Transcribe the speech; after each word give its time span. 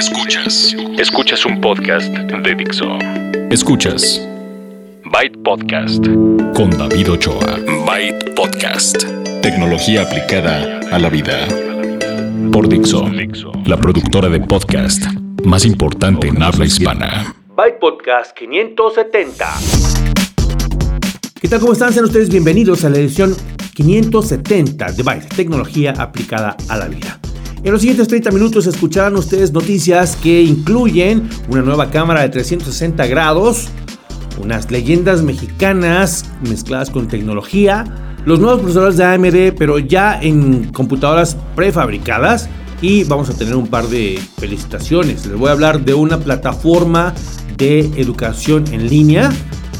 Escuchas. 0.00 0.74
Escuchas 0.96 1.44
un 1.44 1.60
podcast 1.60 2.08
de 2.08 2.54
Dixo. 2.54 2.86
Escuchas. 3.50 4.26
Byte 5.04 5.36
Podcast. 5.44 6.02
Con 6.54 6.70
David 6.70 7.10
Ochoa. 7.10 7.58
Byte 7.84 8.34
Podcast. 8.34 9.04
Tecnología 9.42 10.00
aplicada 10.00 10.80
a 10.90 10.98
la 10.98 11.10
vida. 11.10 11.46
Por 12.50 12.66
Dixo. 12.66 13.10
La 13.66 13.76
productora 13.76 14.30
de 14.30 14.40
podcast 14.40 15.04
más 15.44 15.66
importante 15.66 16.28
en 16.28 16.42
habla 16.42 16.64
hispana. 16.64 17.36
Byte 17.54 17.78
Podcast 17.78 18.34
570. 18.38 19.46
¿Qué 21.42 21.46
tal? 21.46 21.60
¿Cómo 21.60 21.74
están? 21.74 21.92
Sean 21.92 22.06
ustedes 22.06 22.30
bienvenidos 22.30 22.86
a 22.86 22.88
la 22.88 22.96
edición 22.96 23.36
570 23.74 24.92
de 24.92 25.02
Byte, 25.02 25.28
tecnología 25.36 25.92
aplicada 25.98 26.56
a 26.70 26.78
la 26.78 26.88
vida. 26.88 27.19
En 27.62 27.72
los 27.72 27.82
siguientes 27.82 28.08
30 28.08 28.30
minutos 28.30 28.66
escucharán 28.66 29.16
ustedes 29.16 29.52
noticias 29.52 30.16
que 30.16 30.40
incluyen 30.40 31.28
una 31.50 31.60
nueva 31.60 31.90
cámara 31.90 32.22
de 32.22 32.30
360 32.30 33.06
grados, 33.06 33.68
unas 34.42 34.70
leyendas 34.70 35.22
mexicanas 35.22 36.24
mezcladas 36.48 36.88
con 36.88 37.06
tecnología, 37.06 37.84
los 38.24 38.40
nuevos 38.40 38.60
procesadores 38.60 38.96
de 38.96 39.04
AMD 39.04 39.58
pero 39.58 39.78
ya 39.78 40.18
en 40.22 40.72
computadoras 40.72 41.36
prefabricadas 41.54 42.48
y 42.80 43.04
vamos 43.04 43.28
a 43.28 43.34
tener 43.34 43.54
un 43.54 43.66
par 43.66 43.88
de 43.88 44.18
felicitaciones. 44.38 45.26
Les 45.26 45.36
voy 45.36 45.50
a 45.50 45.52
hablar 45.52 45.84
de 45.84 45.92
una 45.92 46.18
plataforma 46.18 47.12
de 47.58 47.80
educación 48.00 48.64
en 48.72 48.88
línea 48.88 49.30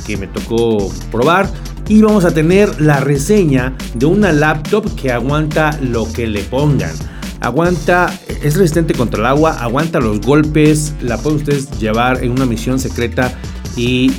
que 0.06 0.18
me 0.18 0.26
tocó 0.26 0.92
probar 1.10 1.48
y 1.88 2.02
vamos 2.02 2.26
a 2.26 2.30
tener 2.30 2.78
la 2.78 3.00
reseña 3.00 3.74
de 3.94 4.04
una 4.04 4.32
laptop 4.32 4.94
que 4.96 5.10
aguanta 5.12 5.78
lo 5.80 6.12
que 6.12 6.26
le 6.26 6.42
pongan 6.42 6.92
aguanta, 7.40 8.18
es 8.42 8.56
resistente 8.56 8.94
contra 8.94 9.20
el 9.20 9.26
agua, 9.26 9.52
aguanta 9.60 10.00
los 10.00 10.20
golpes, 10.20 10.94
la 11.00 11.18
pueden 11.18 11.38
ustedes 11.38 11.70
llevar 11.78 12.22
en 12.22 12.32
una 12.32 12.46
misión 12.46 12.78
secreta 12.78 13.36
y 13.76 14.12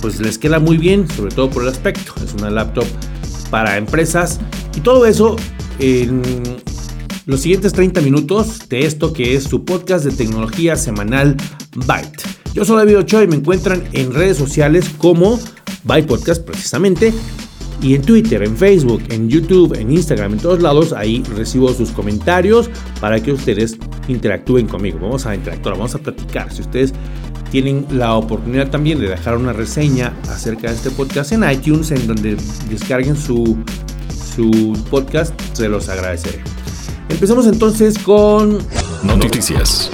pues 0.00 0.20
les 0.20 0.38
queda 0.38 0.58
muy 0.58 0.78
bien, 0.78 1.08
sobre 1.08 1.34
todo 1.34 1.50
por 1.50 1.62
el 1.62 1.68
aspecto. 1.68 2.14
Es 2.24 2.32
una 2.34 2.50
laptop 2.50 2.86
para 3.50 3.76
empresas 3.76 4.40
y 4.76 4.80
todo 4.80 5.06
eso 5.06 5.36
en 5.78 6.22
los 7.26 7.40
siguientes 7.40 7.72
30 7.72 8.00
minutos 8.00 8.68
de 8.68 8.86
esto 8.86 9.12
que 9.12 9.34
es 9.34 9.44
su 9.44 9.64
podcast 9.64 10.04
de 10.04 10.12
tecnología 10.12 10.76
semanal 10.76 11.36
Byte. 11.74 12.22
Yo 12.54 12.64
soy 12.64 12.78
David 12.78 12.98
Ochoa 12.98 13.24
y 13.24 13.28
me 13.28 13.36
encuentran 13.36 13.84
en 13.92 14.12
redes 14.12 14.36
sociales 14.36 14.90
como 14.98 15.38
Byte 15.84 16.06
Podcast 16.06 16.44
precisamente 16.44 17.12
y 17.82 17.94
en 17.94 18.02
Twitter, 18.02 18.42
en 18.42 18.56
Facebook, 18.56 19.02
en 19.08 19.28
YouTube, 19.28 19.74
en 19.78 19.90
Instagram, 19.90 20.32
en 20.32 20.38
todos 20.38 20.60
lados, 20.60 20.92
ahí 20.92 21.22
recibo 21.34 21.72
sus 21.72 21.90
comentarios 21.90 22.68
para 23.00 23.20
que 23.22 23.32
ustedes 23.32 23.76
interactúen 24.08 24.66
conmigo. 24.66 24.98
Vamos 25.00 25.26
a 25.26 25.34
interactuar, 25.34 25.76
vamos 25.76 25.94
a 25.94 25.98
platicar. 25.98 26.52
Si 26.52 26.60
ustedes 26.62 26.92
tienen 27.50 27.86
la 27.90 28.14
oportunidad 28.14 28.70
también 28.70 29.00
de 29.00 29.08
dejar 29.08 29.36
una 29.36 29.52
reseña 29.52 30.14
acerca 30.28 30.68
de 30.68 30.76
este 30.76 30.90
podcast 30.90 31.32
en 31.32 31.48
iTunes, 31.50 31.90
en 31.90 32.06
donde 32.06 32.36
descarguen 32.68 33.16
su, 33.16 33.56
su 34.36 34.78
podcast, 34.90 35.34
se 35.52 35.68
los 35.68 35.88
agradeceré. 35.88 36.42
Empezamos 37.08 37.46
entonces 37.46 37.98
con 37.98 38.58
noticias. 39.02 39.90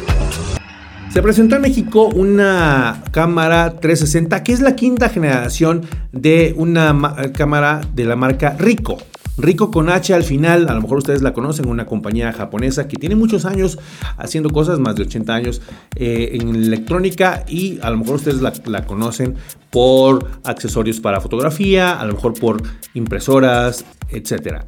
Se 1.12 1.22
presentó 1.22 1.56
en 1.56 1.62
México 1.62 2.08
una 2.08 3.02
cámara 3.10 3.80
360 3.80 4.42
que 4.42 4.52
es 4.52 4.60
la 4.60 4.76
quinta 4.76 5.08
generación 5.08 5.86
de 6.12 6.54
una 6.56 6.94
cámara 7.32 7.80
de 7.94 8.04
la 8.04 8.16
marca 8.16 8.54
Rico. 8.58 8.98
Rico 9.38 9.70
con 9.70 9.90
H 9.90 10.14
al 10.14 10.24
final, 10.24 10.68
a 10.68 10.74
lo 10.74 10.80
mejor 10.80 10.98
ustedes 10.98 11.20
la 11.20 11.34
conocen, 11.34 11.68
una 11.68 11.84
compañía 11.84 12.32
japonesa 12.32 12.88
que 12.88 12.96
tiene 12.96 13.16
muchos 13.16 13.44
años 13.44 13.78
haciendo 14.16 14.48
cosas, 14.50 14.78
más 14.78 14.96
de 14.96 15.02
80 15.02 15.34
años 15.34 15.62
eh, 15.94 16.30
en 16.32 16.54
electrónica 16.54 17.44
y 17.46 17.78
a 17.82 17.90
lo 17.90 17.98
mejor 17.98 18.16
ustedes 18.16 18.40
la, 18.40 18.52
la, 18.64 18.86
conocen 18.86 19.34
por 19.70 20.26
accesorios 20.44 21.00
para 21.00 21.20
fotografía, 21.20 22.00
a 22.00 22.06
lo 22.06 22.14
mejor 22.14 22.32
por 22.34 22.62
impresoras, 22.94 23.84
etc. 24.08 24.64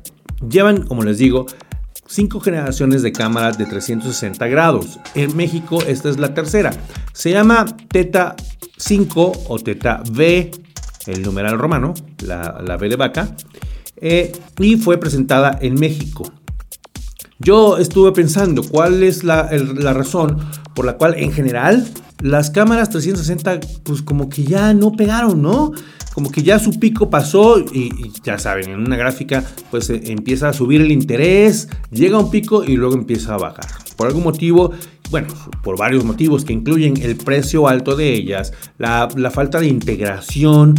Llevan, 0.47 0.83
como 0.83 1.03
les 1.03 1.17
digo, 1.17 1.47
cinco 2.09 2.41
generaciones 2.41 3.03
de 3.03 3.13
cámaras 3.13 3.59
de 3.59 3.67
360 3.67 4.47
grados. 4.49 4.99
En 5.15 5.37
México 5.37 5.83
esta 5.87 6.09
es 6.09 6.19
la 6.19 6.35
tercera. 6.35 6.73
Se 7.13 7.31
llama 7.31 7.67
Teta 7.89 8.35
5 8.77 9.45
o 9.49 9.59
Teta 9.59 10.03
V, 10.11 10.51
el 11.07 11.23
numeral 11.23 11.59
romano, 11.59 11.95
la, 12.25 12.61
la 12.65 12.77
V 12.77 12.89
de 12.89 12.97
vaca, 12.97 13.37
eh, 13.97 14.33
y 14.59 14.77
fue 14.77 14.99
presentada 14.99 15.59
en 15.61 15.75
México. 15.75 16.33
Yo 17.39 17.79
estuve 17.79 18.13
pensando 18.13 18.63
cuál 18.63 19.03
es 19.03 19.23
la, 19.23 19.49
la 19.53 19.93
razón 19.93 20.39
por 20.75 20.85
la 20.85 20.97
cual 20.97 21.15
en 21.17 21.33
general 21.33 21.87
las 22.21 22.51
cámaras 22.51 22.91
360 22.91 23.61
pues 23.85 24.03
como 24.03 24.29
que 24.29 24.43
ya 24.43 24.75
no 24.75 24.93
pegaron, 24.93 25.41
¿no? 25.41 25.73
Como 26.19 26.33
que 26.33 26.43
ya 26.43 26.59
su 26.59 26.81
pico 26.81 27.11
pasó 27.11 27.61
y, 27.61 28.11
ya 28.25 28.41
saben, 28.41 28.71
en 28.71 28.81
una 28.81 28.97
gráfica 28.97 29.45
pues 29.71 29.89
eh, 29.89 30.01
empieza 30.07 30.49
a 30.49 30.53
subir 30.53 30.81
el 30.81 30.91
interés, 30.91 31.69
llega 31.93 32.17
a 32.17 32.21
un 32.21 32.29
pico 32.29 32.65
y 32.65 32.77
luego 32.77 32.97
empieza 32.97 33.35
a 33.35 33.39
bajar. 33.39 33.67
Por 33.97 34.09
algún 34.09 34.25
motivo 34.25 34.73
bueno, 35.11 35.29
por 35.63 35.79
varios 35.79 36.05
motivos 36.05 36.45
que 36.45 36.53
incluyen 36.53 36.97
el 37.03 37.17
precio 37.17 37.69
alto 37.69 37.97
de 37.97 38.13
ellas, 38.13 38.53
la, 38.79 39.09
falta 39.33 39.61
de 39.61 39.67
integración 39.67 40.75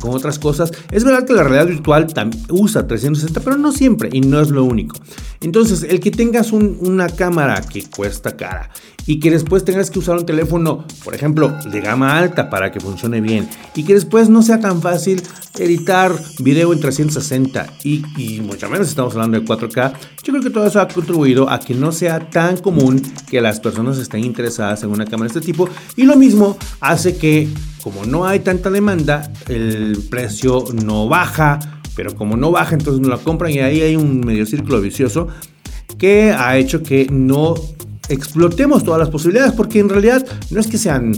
con 0.00 0.10
otras 0.12 0.38
cosas. 0.38 0.72
Es 0.90 1.04
verdad 1.04 1.24
que 1.24 1.32
la 1.32 1.44
realidad 1.44 1.66
virtual 1.66 2.06
usa 2.48 2.86
360, 2.86 3.40
pero 3.40 3.56
no 3.56 3.72
siempre 3.72 4.08
y 4.12 4.20
no 4.20 4.40
es 4.40 4.50
lo 4.50 4.64
único. 4.64 4.96
Entonces, 5.40 5.84
el 5.84 6.00
que 6.00 6.10
tengas 6.10 6.52
una 6.52 7.08
cámara 7.08 7.60
que 7.60 7.84
cuesta 7.84 8.36
cara 8.36 8.70
y 9.06 9.20
que 9.20 9.30
después 9.30 9.64
tengas 9.64 9.90
que 9.90 10.00
usar 10.00 10.18
un 10.18 10.26
teléfono, 10.26 10.84
por 11.04 11.14
ejemplo, 11.14 11.56
de 11.70 11.80
gama 11.80 12.18
alta 12.18 12.50
para 12.50 12.70
que 12.72 12.80
funcione 12.80 13.20
bien 13.20 13.48
y 13.74 13.84
que 13.84 13.94
después 13.94 14.28
no 14.28 14.42
sea 14.42 14.60
tan 14.60 14.82
fácil 14.82 15.22
editar 15.58 16.12
video 16.40 16.72
en 16.72 16.80
360 16.80 17.66
y, 17.84 18.04
y 18.16 18.40
mucho 18.40 18.68
menos 18.68 18.88
estamos 18.88 19.14
hablando 19.14 19.40
de 19.40 19.46
4K, 19.46 19.92
yo 20.22 20.32
creo 20.32 20.42
que 20.42 20.50
todo 20.50 20.66
eso 20.66 20.80
ha 20.80 20.88
contribuido 20.88 21.48
a 21.48 21.58
que 21.58 21.74
no 21.74 21.90
sea 21.90 22.28
tan 22.30 22.58
común 22.58 23.00
que 23.30 23.40
las 23.40 23.57
personas 23.60 23.98
estén 23.98 24.24
interesadas 24.24 24.82
en 24.82 24.90
una 24.90 25.04
cámara 25.04 25.32
de 25.32 25.38
este 25.38 25.52
tipo 25.52 25.68
y 25.96 26.04
lo 26.04 26.16
mismo 26.16 26.56
hace 26.80 27.16
que 27.16 27.48
como 27.82 28.04
no 28.04 28.26
hay 28.26 28.40
tanta 28.40 28.70
demanda, 28.70 29.32
el 29.48 29.98
precio 30.10 30.64
no 30.84 31.08
baja, 31.08 31.58
pero 31.94 32.14
como 32.14 32.36
no 32.36 32.50
baja 32.50 32.74
entonces 32.74 33.00
no 33.00 33.08
la 33.08 33.18
compran 33.18 33.52
y 33.52 33.60
ahí 33.60 33.80
hay 33.80 33.96
un 33.96 34.20
medio 34.20 34.44
círculo 34.46 34.80
vicioso 34.80 35.28
que 35.96 36.32
ha 36.32 36.56
hecho 36.56 36.82
que 36.82 37.06
no 37.10 37.54
explotemos 38.08 38.84
todas 38.84 39.00
las 39.00 39.10
posibilidades, 39.10 39.52
porque 39.52 39.80
en 39.80 39.88
realidad 39.88 40.24
no 40.50 40.60
es 40.60 40.66
que 40.66 40.78
sean 40.78 41.12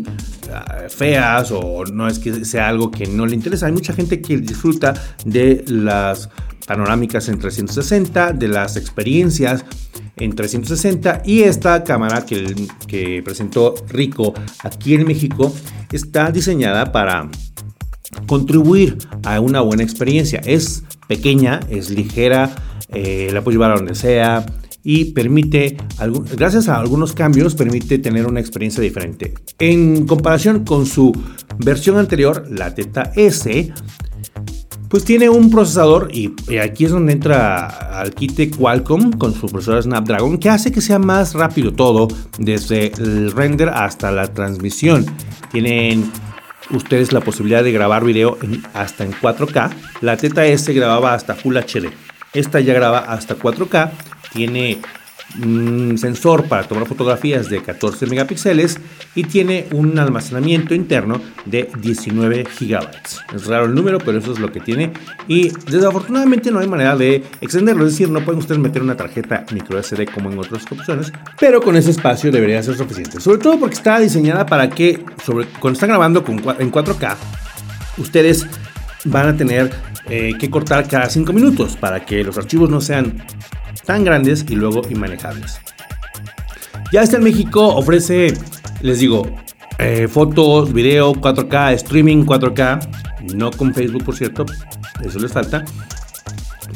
ah, 0.53 0.85
feas 0.89 1.51
o 1.53 1.85
no 1.85 2.09
es 2.09 2.19
que 2.19 2.45
sea 2.45 2.69
algo 2.69 2.91
que 2.91 3.07
no 3.07 3.27
le 3.27 3.35
interesa. 3.35 3.67
Hay 3.67 3.73
mucha 3.73 3.93
gente 3.93 4.21
que 4.21 4.39
disfruta 4.39 4.95
de 5.25 5.65
las 5.69 6.29
panorámicas 6.67 7.29
en 7.29 7.39
360, 7.39 8.33
de 8.33 8.49
las 8.49 8.77
experiencias 8.77 9.65
en 10.21 10.35
360 10.35 11.23
y 11.25 11.41
esta 11.41 11.83
cámara 11.83 12.25
que, 12.25 13.23
presentó 13.25 13.75
Rico 13.89 14.35
aquí 14.63 14.95
en 14.95 15.07
México 15.07 15.53
está 15.91 16.31
diseñada 16.31 16.93
para 16.93 17.29
contribuir 18.27 18.99
a 19.25 19.41
una 19.41 19.61
buena 19.61 19.83
experiencia. 19.83 20.41
Es 20.45 20.85
pequeña, 21.09 21.61
es 21.69 21.91
ligera, 21.91 22.55
eh, 22.89 23.31
la 23.33 23.43
puedes 23.43 23.57
llevar 23.57 23.73
a 23.73 23.77
donde 23.77 23.95
sea, 23.95 24.47
y 24.83 25.07
permite, 25.07 25.77
gracias 26.37 26.69
a 26.69 26.79
algunos 26.79 27.13
cambios, 27.13 27.55
permite 27.55 27.99
tener 27.99 28.27
una 28.27 28.41
experiencia 28.41 28.83
diferente. 28.83 29.35
En 29.59 30.07
comparación 30.07 30.65
con 30.65 30.87
su 30.87 31.13
versión 31.59 31.99
anterior, 31.99 32.47
la 32.51 32.75
Teta 32.75 33.13
S, 33.15 33.73
pues 34.91 35.05
tiene 35.05 35.29
un 35.29 35.51
procesador 35.51 36.09
y, 36.13 36.35
aquí 36.59 36.85
es 36.85 36.91
donde 36.91 37.13
entra 37.13 37.67
al 38.01 38.13
kit 38.13 38.57
Qualcomm 38.57 39.13
con 39.13 39.33
su 39.33 39.47
procesador 39.47 39.85
Snapdragon 39.85 40.37
que 40.37 40.51
hace 40.51 40.73
que 40.73 40.81
sea 40.81 40.99
más 40.99 41.35
rápido 41.35 41.73
todo 41.73 42.09
desde 42.39 42.93
el 42.99 43.31
render 43.31 43.69
hasta 43.69 44.11
la 44.11 44.27
transmisión. 44.35 45.07
Tienen 45.53 46.11
ustedes 46.73 47.13
la 47.13 47.21
posibilidad 47.21 47.63
de 47.63 47.71
grabar 47.71 48.05
video 48.05 48.37
hasta 48.75 49.05
en 49.05 49.13
4K. 49.13 49.71
La 50.01 50.17
Teta 50.17 50.45
S 50.45 50.73
grababa 50.73 51.15
hasta 51.15 51.37
Full 51.37 51.57
HD. 51.57 51.89
Esta 52.35 52.59
ya 52.59 52.75
graba 52.75 52.99
hasta 52.99 53.37
4K 53.37 53.93
tiene 54.33 54.81
un 55.43 55.97
sensor 55.99 56.45
para 56.45 56.65
tomar 56.65 56.87
fotografías 56.87 57.49
de 57.49 57.63
14 57.63 58.07
megapíxeles 58.07 58.79
y 59.15 59.25
tiene 59.25 59.67
un 59.73 59.99
almacenamiento 59.99 60.75
interno 60.75 61.21
de 61.45 61.71
19 61.81 62.47
gigabytes. 62.47 63.21
Es 63.35 63.47
raro 63.47 63.67
el 63.67 63.75
número, 63.75 63.99
pero 63.99 64.19
eso 64.19 64.33
es 64.33 64.39
lo 64.39 64.51
que 64.51 64.61
tiene. 64.61 64.93
Y 65.29 65.51
desafortunadamente 65.71 66.51
no 66.51 66.59
hay 66.59 66.67
manera 66.67 66.97
de 66.97 67.23
extenderlo, 67.41 67.87
es 67.87 67.93
decir, 67.93 68.09
no 68.11 68.25
pueden 68.25 68.41
ustedes 68.41 68.61
meter 68.61 68.83
una 68.83 68.97
tarjeta 68.97 69.45
micro 69.53 69.83
SD 69.83 70.07
como 70.07 70.31
en 70.31 70.39
otras 70.39 70.65
opciones, 70.71 71.13
pero 71.39 71.61
con 71.61 71.77
ese 71.77 71.91
espacio 71.91 72.33
debería 72.33 72.63
ser 72.63 72.77
suficiente, 72.77 73.21
sobre 73.21 73.39
todo 73.39 73.59
porque 73.59 73.75
está 73.75 73.99
diseñada 73.99 74.47
para 74.47 74.71
que 74.71 75.05
cuando 75.59 75.77
están 75.77 75.91
grabando 75.91 76.25
en 76.59 76.73
4K, 76.73 77.17
ustedes 77.99 78.47
van 79.05 79.29
a 79.29 79.37
tener 79.37 79.71
eh, 80.09 80.33
que 80.39 80.51
cortar 80.51 80.89
cada 80.89 81.09
5 81.09 81.33
minutos 81.33 81.77
para 81.77 82.05
que 82.05 82.25
los 82.25 82.37
archivos 82.37 82.69
no 82.69 82.81
sean 82.81 83.23
tan 83.91 84.05
grandes 84.05 84.47
y 84.49 84.55
luego 84.55 84.83
inmanejables. 84.89 85.59
Ya 86.93 87.03
está 87.03 87.17
en 87.17 87.25
México, 87.25 87.75
ofrece, 87.75 88.33
les 88.83 89.01
digo, 89.01 89.27
eh, 89.81 90.07
fotos, 90.07 90.73
video, 90.73 91.13
4K, 91.13 91.73
streaming 91.73 92.25
4K, 92.25 93.35
no 93.35 93.51
con 93.51 93.75
Facebook 93.75 94.05
por 94.05 94.15
cierto, 94.15 94.47
eso 95.05 95.19
les 95.19 95.33
falta. 95.33 95.65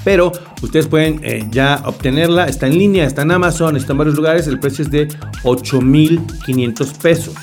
Pero 0.03 0.33
ustedes 0.61 0.89
pueden 0.89 1.21
eh, 1.23 1.47
ya 1.53 1.83
obtenerla, 1.85 2.49
está 2.49 2.67
en 2.67 2.79
línea, 2.79 3.05
está 3.05 3.23
en 3.23 3.31
Amazon, 3.31 3.77
está 3.77 3.93
en 3.93 3.99
varios 3.99 4.17
lugares, 4.17 4.49
el 4.49 4.59
precio 4.59 4.83
es 4.83 4.91
de 4.91 5.07
8.500 5.45 6.99
pesos. 6.99 7.37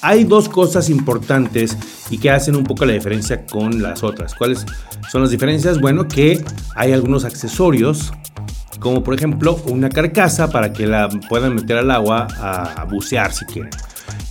Hay 0.00 0.22
dos 0.22 0.48
cosas 0.48 0.88
importantes 0.90 1.76
y 2.08 2.18
que 2.18 2.30
hacen 2.30 2.54
un 2.54 2.62
poco 2.62 2.84
la 2.84 2.92
diferencia 2.92 3.44
con 3.46 3.82
las 3.82 4.04
otras. 4.04 4.36
¿Cuáles 4.36 4.64
son 5.10 5.22
las 5.22 5.32
diferencias? 5.32 5.80
Bueno, 5.80 6.06
que 6.06 6.44
hay 6.76 6.92
algunos 6.92 7.24
accesorios 7.24 8.12
como 8.80 9.02
por 9.02 9.14
ejemplo 9.14 9.58
una 9.66 9.88
carcasa 9.88 10.50
para 10.50 10.72
que 10.72 10.86
la 10.86 11.08
puedan 11.28 11.54
meter 11.54 11.78
al 11.78 11.90
agua 11.90 12.26
a 12.38 12.84
bucear 12.84 13.32
si 13.32 13.44
quieren 13.46 13.70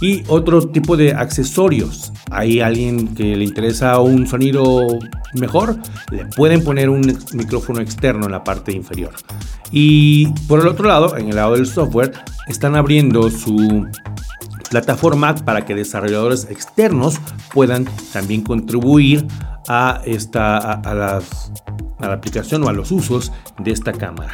y 0.02 0.24
otro 0.28 0.68
tipo 0.68 0.98
de 0.98 1.14
accesorios. 1.14 2.12
Hay 2.32 2.60
alguien 2.60 3.14
que 3.16 3.36
le 3.36 3.44
interesa 3.44 4.00
un 4.00 4.28
sonido 4.28 5.00
mejor, 5.34 5.78
le 6.12 6.26
pueden 6.26 6.64
poner 6.64 6.90
un 6.90 7.18
micrófono 7.34 7.82
externo 7.82 8.26
en 8.26 8.32
la 8.32 8.44
parte 8.44 8.72
inferior. 8.72 9.14
Y 9.72 10.28
por 10.48 10.62
el 10.62 10.68
otro 10.68 10.88
lado, 10.88 11.18
en 11.18 11.30
el 11.30 11.36
lado 11.36 11.54
del 11.54 11.68
software, 11.68 12.14
están 12.48 12.76
abriendo 12.76 13.30
su 13.30 13.88
plataforma 14.70 15.36
para 15.36 15.66
que 15.66 15.76
desarrolladores 15.76 16.48
externos 16.50 17.20
puedan 17.54 17.86
también 18.12 18.42
contribuir 18.42 19.26
a, 19.68 20.02
esta, 20.06 20.58
a, 20.58 20.94
las, 20.94 21.52
a 22.00 22.08
la 22.08 22.14
aplicación 22.14 22.64
o 22.64 22.70
a 22.70 22.74
los 22.74 22.92
usos 22.92 23.32
de 23.60 23.72
esta 23.72 23.94
cámara. 23.94 24.34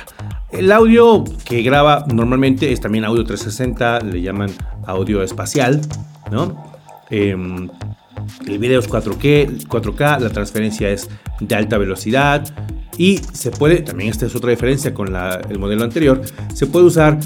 El 0.52 0.72
audio 0.72 1.24
que 1.46 1.62
graba 1.62 2.06
normalmente 2.14 2.72
es 2.72 2.82
también 2.82 3.06
audio 3.06 3.24
360, 3.24 4.02
le 4.02 4.22
llaman 4.22 4.52
audio 4.86 5.24
espacial, 5.24 5.82
¿no? 6.32 6.72
Em, 7.10 7.70
el 8.48 8.60
video 8.60 8.80
es 8.80 8.90
4K, 8.90 9.68
4K, 9.68 10.20
la 10.20 10.30
transferencia 10.30 10.90
es 10.90 11.10
de 11.40 11.56
alta 11.56 11.78
velocidad 11.78 12.46
y 12.98 13.18
se 13.18 13.52
puede, 13.52 13.82
también 13.82 14.10
esta 14.10 14.26
es 14.26 14.36
otra 14.36 14.52
diferencia 14.52 14.94
con 14.94 15.16
el 15.16 15.60
modelo 15.60 15.84
anterior, 15.84 16.22
se 16.54 16.68
puede 16.68 16.86
usar 16.86 17.20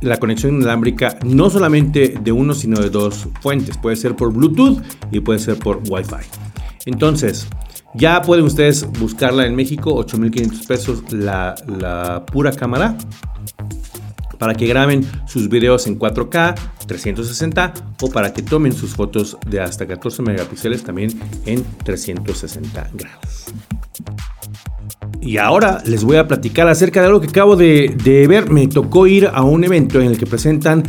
la 0.00 0.16
conexión 0.18 0.56
inalámbrica 0.56 1.18
no 1.24 1.50
solamente 1.50 2.14
de 2.20 2.32
uno 2.32 2.54
sino 2.54 2.80
de 2.80 2.90
dos 2.90 3.28
fuentes, 3.40 3.76
puede 3.78 3.96
ser 3.96 4.14
por 4.14 4.32
Bluetooth 4.32 4.80
y 5.10 5.20
puede 5.20 5.38
ser 5.38 5.58
por 5.58 5.82
Wi-Fi. 5.88 6.26
Entonces, 6.86 7.48
ya 7.98 8.22
pueden 8.22 8.44
ustedes 8.44 8.86
buscarla 8.98 9.44
en 9.46 9.56
México, 9.56 9.94
8.500 9.96 10.66
pesos 10.66 11.12
la, 11.12 12.24
pura 12.32 12.52
cámara 12.52 12.96
para 14.38 14.54
que 14.54 14.66
graben 14.66 15.04
sus 15.26 15.48
videos 15.48 15.88
en 15.88 15.98
4K 15.98 16.54
360 16.86 17.74
o 18.00 18.10
para 18.10 18.32
que 18.32 18.40
tomen 18.42 18.72
sus 18.72 18.94
fotos 18.94 19.36
de 19.48 19.60
hasta 19.60 19.86
14 19.86 20.22
megapíxeles 20.22 20.84
también 20.84 21.10
en 21.44 21.64
360 21.82 22.90
grados. 22.94 23.46
Y 25.20 25.38
ahora 25.38 25.82
les 25.84 26.04
voy 26.04 26.18
a 26.18 26.28
platicar 26.28 26.68
acerca 26.68 27.00
de 27.00 27.08
algo 27.08 27.20
que 27.20 27.26
acabo 27.26 27.56
de, 27.56 27.96
de, 28.04 28.28
ver. 28.28 28.48
Me 28.48 28.68
tocó 28.68 29.08
ir 29.08 29.28
a 29.32 29.42
un 29.42 29.64
evento 29.64 30.00
en 30.00 30.06
el 30.06 30.18
que 30.18 30.26
presentan 30.26 30.84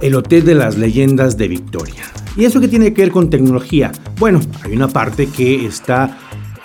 el 0.00 0.14
Hotel 0.14 0.44
de 0.44 0.54
las 0.54 0.78
Leyendas 0.78 1.36
de 1.36 1.48
Victoria. 1.48 2.04
¿Y 2.36 2.44
eso 2.44 2.60
qué 2.60 2.68
tiene 2.68 2.94
que 2.94 3.02
ver 3.02 3.10
con 3.10 3.28
tecnología? 3.28 3.90
Bueno, 4.18 4.40
hay 4.62 4.72
una 4.72 4.88
parte 4.88 5.26
que 5.26 5.66
está 5.66 6.16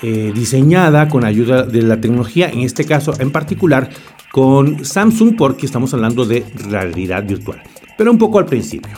eh, 0.01 0.31
diseñada 0.34 1.10
con 1.10 1.25
ayuda 1.25 1.63
de 1.63 1.81
la 1.81 2.00
tecnología, 2.00 2.50
en 2.50 2.62
este 2.62 2.86
caso 2.86 3.13
en 3.19 3.31
particular 3.31 3.90
con 4.31 4.86
Samsung 4.86 5.36
porque 5.38 5.66
estamos 5.66 5.94
hablando 5.94 6.25
de 6.25 6.46
realidad 6.69 7.24
virtual. 7.25 7.62
Pero 7.98 8.12
un 8.12 8.18
poco 8.18 8.40
al 8.40 8.46
principio. 8.46 8.98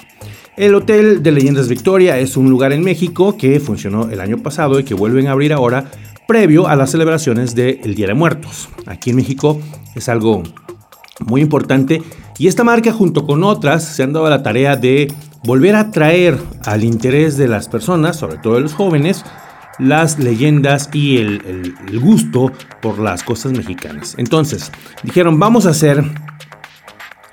El 0.57 0.75
Hotel 0.75 1.23
de 1.23 1.31
Leyendas 1.31 1.69
Victoria 1.69 2.19
es 2.19 2.37
un 2.37 2.49
lugar 2.49 2.73
en 2.73 2.83
México 2.83 3.35
que 3.37 3.59
funcionó 3.59 4.09
el 4.09 4.19
año 4.19 4.37
pasado 4.39 4.79
y 4.79 4.83
que 4.83 4.93
vuelven 4.93 5.27
a 5.27 5.31
abrir 5.31 5.53
ahora 5.53 5.85
previo 6.27 6.67
a 6.67 6.75
las 6.75 6.91
celebraciones 6.91 7.55
del 7.55 7.95
Día 7.95 8.07
de 8.07 8.13
Muertos. 8.13 8.69
Aquí 8.85 9.09
en 9.09 9.15
México 9.15 9.59
es 9.95 10.07
algo 10.07 10.43
muy 11.25 11.41
importante 11.41 12.03
y 12.37 12.47
esta 12.47 12.63
marca 12.63 12.91
junto 12.91 13.25
con 13.25 13.43
otras 13.43 13.83
se 13.83 14.03
han 14.03 14.13
dado 14.13 14.29
la 14.29 14.43
tarea 14.43 14.75
de 14.75 15.11
volver 15.43 15.75
a 15.75 15.91
traer 15.91 16.37
al 16.65 16.83
interés 16.83 17.37
de 17.37 17.47
las 17.47 17.67
personas, 17.67 18.17
sobre 18.17 18.37
todo 18.37 18.55
de 18.55 18.61
los 18.61 18.73
jóvenes, 18.73 19.23
las 19.79 20.19
leyendas 20.19 20.89
y 20.93 21.17
el, 21.17 21.73
gusto 21.99 22.51
por 22.81 22.99
las 22.99 23.23
cosas 23.23 23.51
mexicanas. 23.51 24.15
Entonces, 24.17 24.71
dijeron, 25.03 25.39
vamos 25.39 25.65
a 25.65 25.69
hacer 25.69 26.03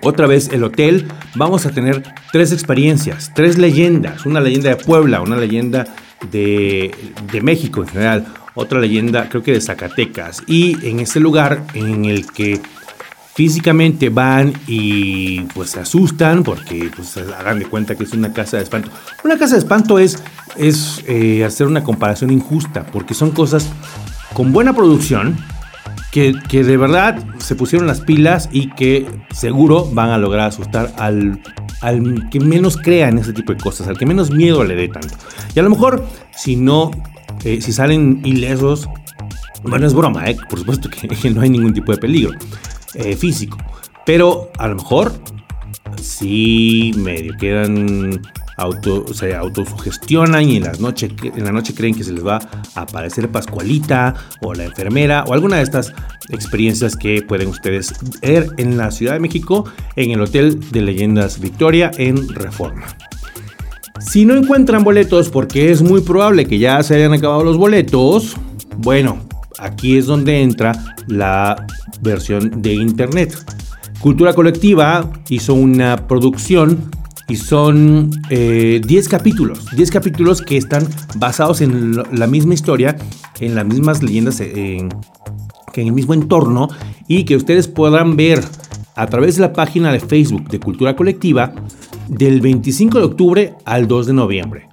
otra 0.03 0.27
vez 0.27 0.49
el 0.53 0.65
hotel, 0.65 1.09
vamos 1.35 1.67
a 1.67 1.71
tener 1.71 2.03
tres 2.33 2.53
experiencias, 2.53 3.33
tres 3.35 3.59
leyendas, 3.59 4.27
una 4.27 4.41
leyenda 4.41 4.71
de 4.71 4.77
Puebla, 4.77 5.21
una 5.21 5.37
leyenda 5.37 5.87
de, 6.31 6.95
de, 7.33 7.41
México 7.41 7.83
en 7.83 7.89
general, 7.89 8.27
otra 8.55 8.81
leyenda 8.81 9.29
creo 9.29 9.43
que 9.43 9.53
de 9.53 9.61
Zacatecas, 9.61 10.43
y 10.47 10.77
en 10.87 11.01
ese 11.01 11.21
lugar 11.21 11.65
en 11.75 12.05
el 12.05 12.27
que 12.27 12.61
físicamente 13.39 14.09
van 14.09 14.53
y 14.67 15.43
pues 15.55 15.71
se 15.71 15.79
asustan 15.79 16.43
porque 16.43 16.91
pues 16.97 17.17
hagan 17.17 17.61
de 17.61 17.67
cuenta 17.67 17.95
que 17.95 18.03
es 18.03 18.13
una 18.13 18.33
casa 18.33 18.57
de 18.57 18.65
espanto. 18.65 18.91
Una 19.23 19.39
casa 19.39 19.55
de 19.55 19.61
espanto 19.61 20.01
es, 20.01 20.21
es 20.57 21.05
eh, 21.07 21.45
hacer 21.45 21.69
una 21.69 21.85
comparación 21.85 22.33
injusta 22.33 22.85
porque 22.87 23.15
son 23.15 23.31
cosas 23.31 23.71
con 24.35 24.53
buena 24.53 24.73
producción 24.73 25.39
que, 26.11 26.35
que, 26.49 26.65
de 26.65 26.77
verdad 26.77 27.25
se 27.39 27.55
pusieron 27.55 27.87
las 27.87 28.01
pilas 28.01 28.49
y 28.51 28.71
que 28.71 29.07
seguro 29.33 29.89
van 29.93 30.11
a 30.11 30.19
lograr 30.19 30.49
asustar 30.49 30.93
al, 30.99 31.41
al 31.81 32.29
que 32.31 32.41
menos 32.41 32.77
crea 32.77 33.09
en 33.09 33.19
ese 33.19 33.33
tipo 33.33 33.53
de 33.53 33.61
cosas, 33.61 33.87
al 33.87 33.97
que 33.97 34.05
menos 34.05 34.33
miedo 34.33 34.65
le 34.65 34.75
dé 34.75 34.89
tanto. 34.89 35.15
Y 35.55 35.61
a 35.61 35.63
lo 35.63 35.71
mejor 35.71 36.05
si 36.35 36.57
no, 36.57 36.91
eh, 37.45 37.61
si 37.61 37.73
salen 37.73 38.21
ilesos, 38.25 38.89
bueno, 39.63 39.87
es 39.87 39.95
broma, 39.95 40.29
¿eh? 40.29 40.37
por 40.51 40.59
supuesto 40.59 40.91
que 40.91 41.31
no 41.31 41.41
hay 41.41 41.51
ningún 41.51 41.73
tipo 41.73 41.93
de 41.93 41.99
peligro. 41.99 42.33
Eh, 42.95 43.17
físico. 43.17 43.59
Pero 44.07 44.51
a 44.59 44.69
lo 44.69 44.77
mejor 44.77 45.13
si 46.01 46.93
medio 46.97 47.35
quedan 47.39 48.23
auto, 48.57 49.13
se 49.15 49.35
autosugestionan 49.35 50.49
y 50.49 50.57
en, 50.57 50.65
las 50.65 50.81
noche, 50.81 51.11
en 51.23 51.45
la 51.45 51.53
noche 51.53 51.75
creen 51.75 51.95
que 51.95 52.05
se 52.05 52.13
les 52.13 52.27
va 52.27 52.39
a 52.75 52.81
aparecer 52.81 53.31
Pascualita 53.31 54.15
o 54.43 54.53
la 54.55 54.65
enfermera 54.65 55.25
o 55.27 55.33
alguna 55.33 55.57
de 55.57 55.63
estas 55.63 55.93
experiencias 56.31 56.97
que 56.97 57.23
pueden 57.23 57.49
ustedes 57.49 57.95
ver 58.21 58.49
en 58.57 58.77
la 58.77 58.91
Ciudad 58.91 59.15
de 59.15 59.21
México 59.21 59.65
en 59.97 60.11
el 60.11 60.21
Hotel 60.21 60.59
de 60.71 60.83
Leyendas 60.83 61.41
Victoria 61.41 61.91
en 61.97 62.29
Reforma. 62.29 62.87
Si 64.01 64.25
no 64.25 64.35
encuentran 64.35 64.85
boletos 64.85 65.29
porque 65.29 65.71
es 65.71 65.83
muy 65.83 66.01
probable 66.01 66.47
que 66.47 66.59
ya 66.59 66.83
se 66.83 66.97
hayan 66.97 67.13
acabado 67.13 67.45
los 67.45 67.57
boletos, 67.57 68.37
bueno, 68.77 69.28
aquí 69.59 69.97
es 69.97 70.07
donde 70.07 70.43
entra 70.43 70.97
la 71.07 71.67
versión 72.01 72.63
de 72.63 72.75
internet. 72.75 73.37
Cultura 74.01 74.33
Colectiva 74.33 75.11
hizo 75.29 75.55
una 75.55 76.07
producción 76.07 76.91
y 77.29 77.37
son 77.37 78.11
10 78.31 78.31
eh, 78.31 79.03
capítulos, 79.11 79.67
10 79.77 79.91
capítulos 79.91 80.41
que 80.41 80.57
están 80.57 80.87
basados 81.17 81.61
en 81.61 81.97
la 82.13 82.27
misma 82.27 82.55
historia, 82.55 82.97
en 83.41 83.55
las 83.55 83.67
mismas 83.67 84.03
leyendas, 84.03 84.41
en, 84.41 84.89
en 85.75 85.87
el 85.87 85.93
mismo 85.93 86.15
entorno 86.15 86.69
y 87.07 87.25
que 87.25 87.37
ustedes 87.37 87.69
podrán 87.69 88.17
ver 88.17 88.43
a 88.95 89.07
través 89.07 89.37
de 89.37 89.43
la 89.43 89.53
página 89.53 89.93
de 89.93 90.01
Facebook 90.01 90.49
de 90.49 90.59
Cultura 90.59 90.97
Colectiva 90.97 91.53
del 92.09 92.41
25 92.41 92.99
de 92.99 93.05
octubre 93.05 93.55
al 93.65 93.87
2 93.87 94.07
de 94.09 94.13
noviembre. 94.13 94.68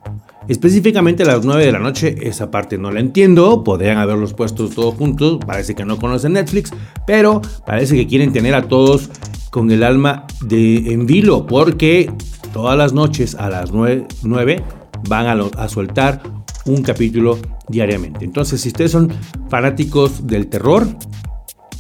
Específicamente 0.48 1.24
a 1.24 1.26
las 1.26 1.44
9 1.44 1.66
de 1.66 1.72
la 1.72 1.80
noche, 1.80 2.16
esa 2.22 2.52
parte 2.52 2.78
no 2.78 2.92
la 2.92 3.00
entiendo, 3.00 3.64
podrían 3.64 3.98
haberlos 3.98 4.34
puestos 4.34 4.76
todos 4.76 4.94
juntos, 4.96 5.40
parece 5.46 5.74
que 5.74 5.86
no 5.86 5.98
conocen 5.98 6.34
Netflix, 6.34 6.72
pero 7.08 7.42
parece 7.66 7.96
que 7.96 8.06
quieren 8.06 8.32
tener 8.32 8.54
a 8.54 8.68
todos 8.68 9.10
con 9.50 9.72
el 9.72 9.84
alma 9.84 10.28
de 10.46 10.92
en 10.94 11.06
vilo, 11.08 11.48
porque 11.48 12.12
todas 12.54 12.78
las 12.78 12.94
noches 12.94 13.36
a 13.36 13.50
las 13.50 13.72
9, 13.72 14.64
van 15.10 15.28
a, 15.28 15.64
a 15.64 15.68
soltar 15.68 16.22
un 16.66 16.84
capítulo 16.84 17.40
diariamente. 17.68 18.24
Entonces, 18.24 18.62
si 18.62 18.70
ustedes 18.70 18.92
son 18.92 19.12
fanáticos 19.50 20.28
del 20.28 20.48
terror, 20.48 20.88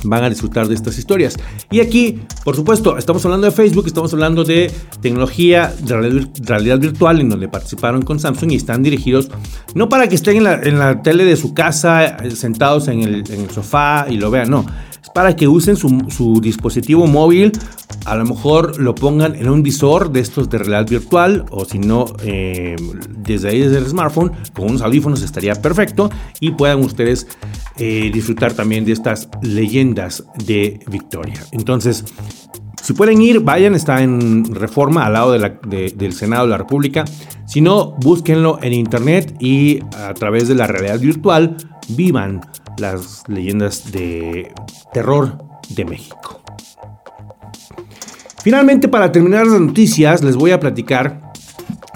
van 0.06 0.24
a 0.24 0.30
disfrutar 0.30 0.68
de 0.68 0.76
estas 0.76 0.98
historias. 0.98 1.38
Y 1.72 1.80
aquí, 1.80 2.22
por 2.44 2.56
supuesto, 2.56 2.98
estamos 2.98 3.26
hablando 3.26 3.46
de 3.46 3.52
Facebook, 3.52 3.88
estamos 3.88 4.14
hablando 4.14 4.44
de 4.44 4.72
tecnología 5.02 5.74
de 5.82 6.28
realidad 6.44 6.80
virtual 6.80 7.22
en 7.22 7.30
donde 7.30 7.48
participaron 7.48 8.02
con 8.02 8.20
Samsung 8.20 8.52
y 8.52 8.56
están 8.56 8.84
dirigidos 8.84 9.30
no 9.74 9.90
para 9.90 10.08
que 10.08 10.16
estén 10.16 10.38
en 10.38 10.80
la, 10.80 11.02
tele 11.02 11.26
de 11.26 11.36
su 11.36 11.54
casa 11.54 12.06
eh, 12.06 12.32
sentados 12.32 12.88
en 12.88 13.02
el, 13.02 13.24
en 13.30 13.42
el 13.42 13.50
sofá 13.50 14.06
y 14.10 14.18
lo 14.18 14.32
vean, 14.32 14.50
no 14.50 14.66
para 15.16 15.34
que 15.38 15.48
usen 15.48 15.78
su, 15.78 16.42
dispositivo 16.42 17.08
móvil, 17.08 17.54
a 18.04 18.18
lo 18.18 18.26
mejor 18.26 18.78
lo 18.82 18.94
pongan 18.96 19.34
en 19.36 19.48
un 19.48 19.64
visor 19.64 20.12
de 20.12 20.20
estos 20.20 20.50
de 20.50 20.58
realidad 20.58 20.90
virtual 20.90 21.46
o 21.52 21.64
si 21.64 21.80
no, 21.80 22.04
eh, 22.22 22.76
desde 23.20 23.48
ahí 23.48 23.62
desde 23.62 23.78
el 23.78 23.86
smartphone, 23.88 24.34
con 24.54 24.72
unos 24.72 24.82
audífonos 24.82 25.22
estaría 25.22 25.56
perfecto 25.56 26.10
y 26.42 26.52
puedan 26.52 26.82
ustedes 26.82 27.28
eh, 27.78 28.12
disfrutar 28.14 28.52
también 28.52 28.84
de 28.84 28.92
estas 28.92 29.30
leyendas 29.42 30.26
de 30.46 30.82
Victoria. 30.88 31.42
Entonces, 31.54 32.04
Si 32.84 32.94
pueden 32.94 33.20
ir, 33.20 33.40
vayan, 33.40 33.74
está 33.74 34.04
en 34.04 34.54
reforma 34.54 35.08
al 35.08 35.14
lado 35.14 35.32
del 35.32 36.14
Senado 36.14 36.44
de 36.44 36.52
la 36.52 36.58
República. 36.58 37.04
Si 37.48 37.60
no, 37.60 37.96
búsquenlo 38.02 38.60
en 38.62 38.74
internet 38.74 39.36
y 39.40 39.80
a 39.98 40.14
través 40.14 40.48
de 40.50 40.54
la 40.54 40.68
realidad 40.68 41.00
virtual 41.00 41.58
vivan 41.88 42.42
las 42.78 43.24
leyendas 43.28 43.92
de 43.92 44.52
terror 44.94 45.38
de 45.70 45.86
México. 45.86 46.42
Finalmente, 48.44 48.88
para 48.88 49.12
terminar 49.12 49.48
las 49.48 49.60
noticias, 49.60 50.24
les 50.24 50.36
voy 50.36 50.52
a 50.52 50.60
platicar 50.60 51.32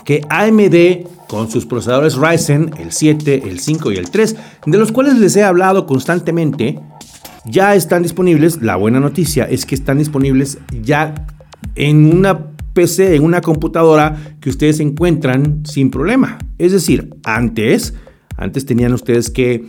que 0.04 0.22
AMD 0.30 1.08
con 1.28 1.52
sus 1.52 1.68
procesadores 1.68 2.16
Ryzen, 2.16 2.72
el 2.80 2.92
7, 2.92 3.44
el 3.48 3.60
5 3.60 3.92
y 3.92 3.98
el 3.98 4.10
3, 4.10 4.36
de 4.66 4.78
los 4.80 4.92
cuales 4.92 5.20
les 5.20 5.36
he 5.36 5.44
hablado 5.44 5.86
constantemente, 5.86 6.80
ya 7.46 7.76
están 7.76 8.02
disponibles. 8.02 8.64
La 8.64 8.76
buena 8.76 9.00
noticia 9.00 9.44
es 9.44 9.68
que 9.68 9.76
están 9.76 10.00
disponibles 10.00 10.58
ya 10.82 11.14
en 11.76 12.18
una 12.18 12.48
PC, 12.74 13.16
en 13.16 13.24
una 13.24 13.42
computadora 13.42 14.18
que 14.40 14.50
ustedes 14.50 14.80
encuentran 14.80 15.62
sin 15.66 15.92
problema. 15.92 16.40
Es 16.58 16.72
decir, 16.72 17.16
antes, 17.24 17.94
antes 18.36 18.66
tenían 18.66 18.94
ustedes 18.94 19.30
que 19.30 19.66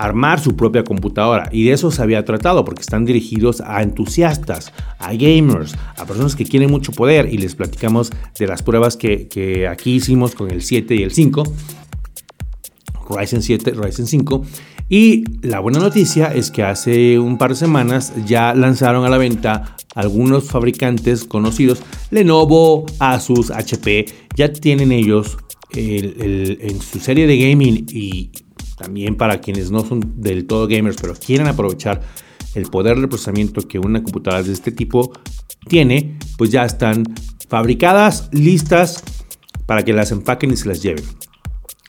armar 0.00 0.40
su 0.40 0.56
propia 0.56 0.82
computadora. 0.82 1.50
Y 1.52 1.64
de 1.64 1.72
eso 1.72 1.90
se 1.90 2.02
había 2.02 2.24
tratado 2.24 2.64
porque 2.64 2.80
están 2.80 3.04
dirigidos 3.04 3.60
a 3.60 3.82
entusiastas, 3.82 4.72
a 4.98 5.12
gamers, 5.12 5.76
a 5.98 6.06
personas 6.06 6.34
que 6.34 6.44
quieren 6.44 6.70
mucho 6.70 6.92
poder. 6.92 7.28
Y 7.30 7.36
les 7.36 7.54
platicamos 7.54 8.10
de 8.38 8.46
las 8.46 8.62
pruebas 8.62 8.96
que, 8.96 9.68
aquí 9.70 9.96
hicimos 9.96 10.34
con 10.34 10.50
el 10.50 10.62
7 10.62 10.94
y 10.94 11.02
el 11.02 11.10
5, 11.10 11.42
Ryzen 13.10 13.42
7, 13.42 13.72
Ryzen 13.72 14.06
5 14.06 14.44
y 14.88 15.24
la 15.42 15.60
buena 15.60 15.78
noticia 15.78 16.34
es 16.34 16.50
que 16.50 16.62
hace 16.62 17.18
un 17.18 17.38
par 17.38 17.50
de 17.50 17.56
semanas 17.56 18.12
ya 18.26 18.54
lanzaron 18.54 19.04
a 19.04 19.08
la 19.08 19.18
venta 19.18 19.76
algunos 19.94 20.44
fabricantes 20.44 21.24
conocidos, 21.24 21.82
Lenovo, 22.10 22.86
Asus, 22.98 23.50
HP, 23.50 24.06
ya 24.34 24.52
tienen 24.52 24.90
ellos 24.90 25.38
en 25.72 26.80
su 26.80 26.98
serie 26.98 27.28
de 27.28 27.38
gaming 27.38 27.86
y 27.88 28.30
también 28.80 29.14
para 29.14 29.40
quienes 29.40 29.70
no 29.70 29.84
son 29.84 30.14
del 30.16 30.46
todo 30.46 30.66
gamers, 30.66 30.96
pero 30.98 31.14
quieren 31.14 31.46
aprovechar 31.46 32.00
el 32.54 32.64
poder 32.64 32.98
de 32.98 33.08
procesamiento 33.08 33.68
que 33.68 33.78
una 33.78 34.02
computadora 34.02 34.42
de 34.42 34.52
este 34.52 34.72
tipo 34.72 35.12
tiene, 35.68 36.18
pues 36.38 36.50
ya 36.50 36.64
están 36.64 37.04
fabricadas, 37.48 38.30
listas 38.32 39.04
para 39.66 39.84
que 39.84 39.92
las 39.92 40.12
empaquen 40.12 40.50
y 40.52 40.56
se 40.56 40.68
las 40.68 40.82
lleven. 40.82 41.04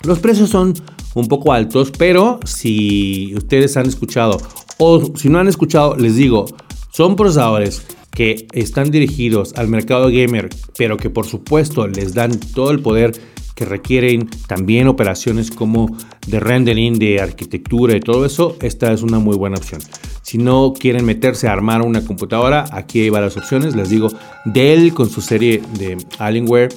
Los 0.04 0.20
precios 0.20 0.50
son 0.50 0.74
un 1.14 1.28
poco 1.30 1.54
altos, 1.54 1.92
pero 1.98 2.40
si 2.44 3.34
ustedes 3.36 3.78
han 3.78 3.86
escuchado 3.86 4.38
o 4.78 5.16
si 5.16 5.30
no 5.30 5.40
han 5.40 5.48
escuchado, 5.48 5.96
les 5.96 6.18
digo, 6.18 6.46
son 6.92 7.16
procesadores 7.16 7.84
que 8.12 8.48
están 8.52 8.92
dirigidos 8.92 9.54
al 9.56 9.70
mercado 9.70 10.08
gamer, 10.08 10.50
pero 10.78 10.98
que 10.98 11.10
por 11.10 11.26
supuesto 11.26 11.88
les 11.88 12.14
dan 12.14 12.38
todo 12.38 12.72
el 12.72 12.82
poder 12.82 13.14
que 13.62 13.66
requieren 13.66 14.28
también 14.48 14.88
operaciones 14.88 15.52
como 15.52 15.96
de 16.26 16.40
rendering, 16.40 16.98
de 16.98 17.22
arquitectura 17.22 17.96
y 17.96 18.00
todo 18.00 18.26
eso, 18.26 18.58
esta 18.60 18.92
es 18.92 19.04
una 19.04 19.20
muy 19.20 19.38
buena 19.38 19.58
opción. 19.58 19.80
Si 20.24 20.40
no 20.40 20.74
quieren 20.74 21.06
meterse 21.06 21.48
a 21.48 21.52
armar 21.52 21.84
una 21.84 22.04
computadora, 22.04 22.66
aquí 22.72 23.02
hay 23.02 23.10
varias 23.12 23.38
opciones. 23.38 23.76
Les 23.76 23.92
digo, 23.92 24.08
Dell 24.46 24.96
con 24.96 25.12
su 25.12 25.22
serie 25.22 25.62
de 25.78 25.96
Alienware, 26.18 26.70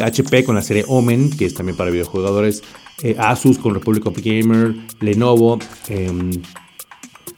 HP 0.00 0.38
eh, 0.38 0.44
con 0.44 0.54
la 0.54 0.62
serie 0.62 0.86
Omen, 0.88 1.28
que 1.36 1.44
es 1.44 1.52
también 1.52 1.76
para 1.76 1.90
videojugadores, 1.90 2.62
eh, 3.02 3.14
Asus 3.18 3.58
con 3.58 3.74
Republic 3.74 4.06
of 4.06 4.16
Gamer, 4.16 4.74
Lenovo, 5.00 5.58
em, 5.88 6.30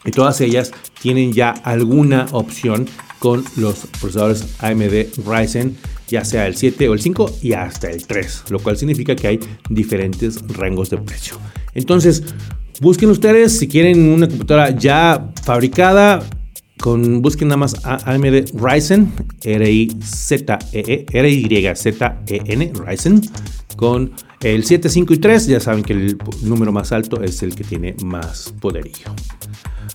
y 0.04 0.10
todas 0.12 0.40
ellas 0.40 0.70
tienen 1.02 1.32
ya 1.32 1.50
alguna 1.50 2.26
opción 2.30 2.86
con 3.18 3.42
los 3.56 3.88
procesadores 4.00 4.54
AMD 4.60 5.08
Ryzen 5.26 5.76
ya 6.08 6.24
sea 6.24 6.46
el 6.46 6.56
7 6.56 6.88
o 6.88 6.94
el 6.94 7.00
5 7.00 7.38
y 7.42 7.52
hasta 7.52 7.90
el 7.90 8.06
3, 8.06 8.44
lo 8.50 8.58
cual 8.58 8.76
significa 8.76 9.16
que 9.16 9.26
hay 9.28 9.40
diferentes 9.68 10.40
rangos 10.48 10.90
de 10.90 10.98
precio. 10.98 11.36
Entonces, 11.74 12.22
busquen 12.80 13.10
ustedes 13.10 13.58
si 13.58 13.68
quieren 13.68 14.12
una 14.12 14.28
computadora 14.28 14.70
ya 14.70 15.32
fabricada, 15.42 16.22
con, 16.80 17.22
busquen 17.22 17.48
nada 17.48 17.58
más 17.58 17.76
AMD 17.84 18.50
Ryzen, 18.54 19.12
R-I-Z-E-E, 19.42 21.06
R-Y-Z-E-N, 21.12 22.72
Ryzen, 22.86 23.20
con 23.76 24.12
el 24.40 24.64
7, 24.64 24.88
5 24.88 25.14
y 25.14 25.18
3. 25.18 25.46
Ya 25.46 25.60
saben 25.60 25.82
que 25.82 25.94
el 25.94 26.18
número 26.42 26.72
más 26.72 26.92
alto 26.92 27.22
es 27.22 27.42
el 27.42 27.54
que 27.54 27.64
tiene 27.64 27.96
más 28.04 28.52
poderío. 28.60 29.14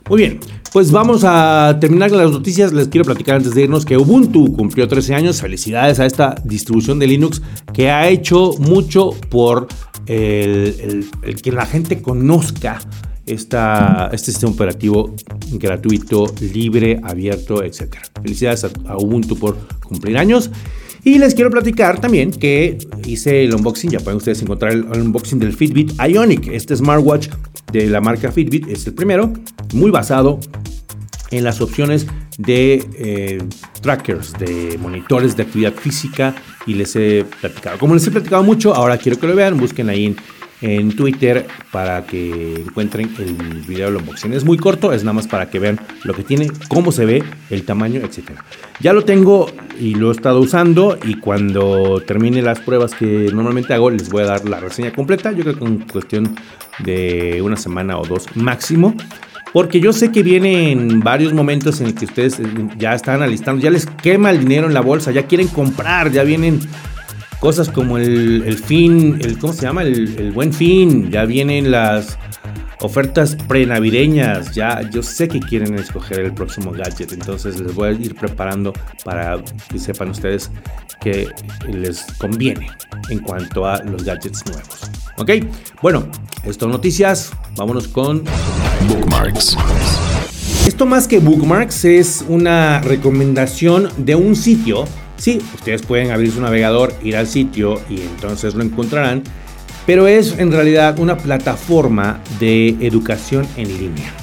Muy 0.10 0.22
bien, 0.22 0.39
pues 0.74 0.92
vamos 0.92 1.22
a 1.24 1.78
terminar 1.80 2.10
las 2.10 2.32
noticias. 2.32 2.74
Les 2.74 2.88
quiero 2.88 3.06
platicar 3.06 3.36
antes 3.36 3.54
de 3.54 3.62
irnos 3.62 3.86
que 3.86 3.96
Ubuntu 3.96 4.51
cumplió 4.54 4.88
13 4.88 5.13
años. 5.13 5.39
Felicidades 5.39 6.00
a 6.00 6.08
esta 6.08 6.34
distribución 6.44 6.98
de 6.98 7.06
Linux 7.06 7.44
que 7.74 7.92
ha 7.92 8.10
hecho 8.10 8.54
mucho 8.58 9.12
por 9.30 9.68
que 10.08 11.51
la 11.54 11.68
gente 11.68 12.01
conozca 12.01 12.80
esta, 13.28 14.10
este 14.12 14.32
sistema 14.32 14.51
operativo 14.51 15.13
gratuito, 15.51 16.25
libre, 16.42 17.00
abierto, 17.04 17.63
etc. 17.63 17.98
Felicidades 18.20 18.63
a 18.63 18.98
Ubuntu 18.98 19.38
por 19.38 19.58
cumplir 19.84 20.18
años. 20.18 20.50
Y 21.04 21.18
les 21.18 21.34
quiero 21.34 21.50
platicar 21.50 22.01
también 22.01 22.32
que 22.32 22.78
hice 23.06 23.46
el 23.46 23.56
unboxing, 23.56 23.92
ya 23.92 24.00
pueden 24.00 24.18
ustedes 24.18 24.42
encontrar 24.42 24.74
el, 24.74 24.84
unboxing 24.84 25.39
del 25.39 25.54
Fitbit 25.54 25.94
Ionic, 26.01 26.48
este 26.48 26.75
smartwatch 26.75 27.30
de 27.72 27.88
la 27.88 28.02
marca 28.02 28.32
Fitbit, 28.32 28.68
es 28.68 28.86
el 28.88 28.94
primero, 28.94 29.34
muy 29.74 29.92
basado 29.92 30.40
en 31.32 31.44
las 31.44 31.62
opciones 31.62 32.08
de 32.38 32.88
eh, 32.98 33.38
trackers, 33.82 34.34
de 34.34 34.78
monitores 34.82 35.36
de 35.38 35.44
actividad 35.44 35.74
física 35.74 36.36
y 36.66 36.74
les 36.74 36.96
he 36.96 37.26
platicado. 37.42 37.78
Como 37.78 37.94
les 37.94 38.08
he 38.08 38.12
platicado 38.12 38.44
mucho, 38.44 38.74
ahora 38.74 38.98
quiero 38.98 39.20
que 39.20 39.28
lo 39.28 39.36
vean, 39.36 39.58
busquen 39.58 39.90
ahí 39.90 40.06
en 40.06 40.16
en 40.62 40.96
Twitter 40.96 41.48
para 41.72 42.06
que 42.06 42.63
encuentren 42.66 43.10
el 43.20 43.62
video 43.68 43.88
del 43.88 43.98
unboxing. 43.98 44.34
Es 44.34 44.44
muy 44.44 44.58
corto, 44.58 44.92
es 44.92 45.04
nada 45.04 45.13
más 45.13 45.28
para 45.28 45.50
que 45.50 45.60
vean 45.60 45.80
lo 46.04 46.13
que 46.13 46.24
tiene, 46.24 46.48
cómo 46.68 46.92
se 46.92 47.06
ve, 47.06 47.24
el 47.50 47.63
tamaño, 47.63 48.01
etc. 48.01 48.32
Ya 48.80 48.94
lo 48.94 49.04
tengo 49.04 49.50
y 49.80 49.96
lo 49.96 50.10
he 50.10 50.12
estado 50.12 50.39
usando 50.39 50.98
y 51.04 51.16
cuando 51.16 52.01
termine 52.06 52.42
las 52.42 52.60
pruebas 52.60 52.94
que 52.94 53.30
normalmente 53.34 53.74
hago 53.74 53.89
les 53.89 54.10
voy 54.10 54.24
a 54.24 54.28
dar 54.28 54.48
la 54.48 54.60
reseña 54.60 54.92
completa. 54.94 55.32
Yo 55.32 55.44
creo 55.44 55.58
que 55.58 55.66
en 55.66 55.80
cuestión 55.80 56.36
de 56.80 57.42
una 57.42 57.58
semana 57.58 57.98
o 57.98 58.06
dos 58.06 58.36
máximo. 58.36 58.96
Porque 59.51 59.80
yo 59.80 59.94
sé 59.94 60.12
que 60.12 60.22
vienen 60.22 61.00
varios 61.00 61.34
momentos 61.34 61.82
en 61.82 61.94
que 61.94 62.06
ustedes 62.06 62.39
ya 62.78 62.94
están 62.94 63.24
alistando, 63.24 63.60
ya 63.60 63.72
les 63.72 63.88
quema 63.88 64.30
el 64.30 64.39
dinero 64.39 64.68
en 64.68 64.75
la 64.75 64.82
bolsa, 64.82 65.12
ya 65.12 65.25
quieren 65.25 65.48
comprar, 65.48 66.12
ya 66.12 66.24
vienen 66.24 66.60
cosas 67.39 67.69
como 67.69 67.98
el, 67.98 68.58
fin, 68.58 69.19
el, 69.22 69.38
¿cómo 69.39 69.53
se 69.53 69.63
llama? 69.63 69.84
El, 69.84 70.31
buen 70.31 70.53
fin, 70.53 71.10
ya 71.10 71.25
vienen 71.25 71.72
las 71.72 72.17
ofertas 72.81 73.36
prenavideñas, 73.48 74.53
ya 74.53 74.81
yo 74.89 75.03
sé 75.03 75.27
que 75.27 75.39
quieren 75.39 75.75
escoger 75.75 76.22
el 76.22 76.34
próximo 76.34 76.72
gadget, 76.72 77.12
entonces 77.12 77.60
les 77.60 77.74
voy 77.74 77.89
a 77.89 77.91
ir 77.91 78.15
preparando 78.15 78.74
para 79.03 79.41
que 79.69 79.79
sepan 79.79 80.10
ustedes 80.10 80.50
que 81.01 81.27
les 81.69 82.03
conviene 82.17 82.69
en 83.10 83.19
cuanto 83.19 83.65
a 83.65 83.81
los 83.84 84.03
gadgets 84.03 84.46
nuevos. 84.46 84.91
¿Ok? 85.17 85.31
Bueno, 85.81 86.10
esto 86.43 86.67
noticias, 86.67 87.31
vámonos 87.58 87.88
con 87.88 88.24
bookmarks. 88.88 89.58
Esto 90.65 90.86
más 90.86 91.08
que 91.08 91.19
bookmarks 91.19 91.84
es 91.86 92.24
una 92.27 92.79
recomendación 92.79 93.89
de 93.98 94.15
un 94.15 94.36
sitio 94.36 94.86
Sí, 95.20 95.42
ustedes 95.54 95.82
pueden 95.82 96.12
abrir 96.12 96.32
su 96.32 96.40
navegador, 96.40 96.94
ir 97.04 97.18
al 97.18 97.28
sitio 97.28 97.82
y 97.90 98.00
entonces 98.00 98.56
lo 98.56 98.64
encontrarán, 98.64 99.22
pero 99.86 100.08
es 100.08 100.40
en 100.40 100.52
realidad 100.52 100.98
una 100.98 101.18
plataforma 101.18 102.22
de 102.40 102.70
educación 102.80 103.46
en 103.58 103.68
línea. 103.68 104.14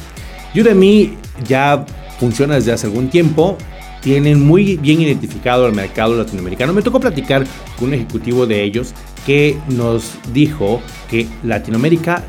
Udemy 0.54 1.12
ya 1.46 1.84
funciona 2.18 2.54
desde 2.54 2.72
hace 2.72 2.86
algún 2.86 3.10
tiempo, 3.10 3.58
tienen 4.00 4.40
muy 4.46 4.78
bien 4.78 5.02
identificado 5.02 5.66
el 5.66 5.74
mercado 5.74 6.16
latinoamericano. 6.16 6.72
Me 6.72 6.80
tocó 6.80 6.98
platicar 6.98 7.44
con 7.78 7.88
un 7.88 7.94
ejecutivo 7.94 8.46
de 8.46 8.62
ellos 8.62 8.94
que 9.26 9.58
nos 9.68 10.12
dijo 10.32 10.80
que 11.10 11.26
Latinoamérica 11.42 12.24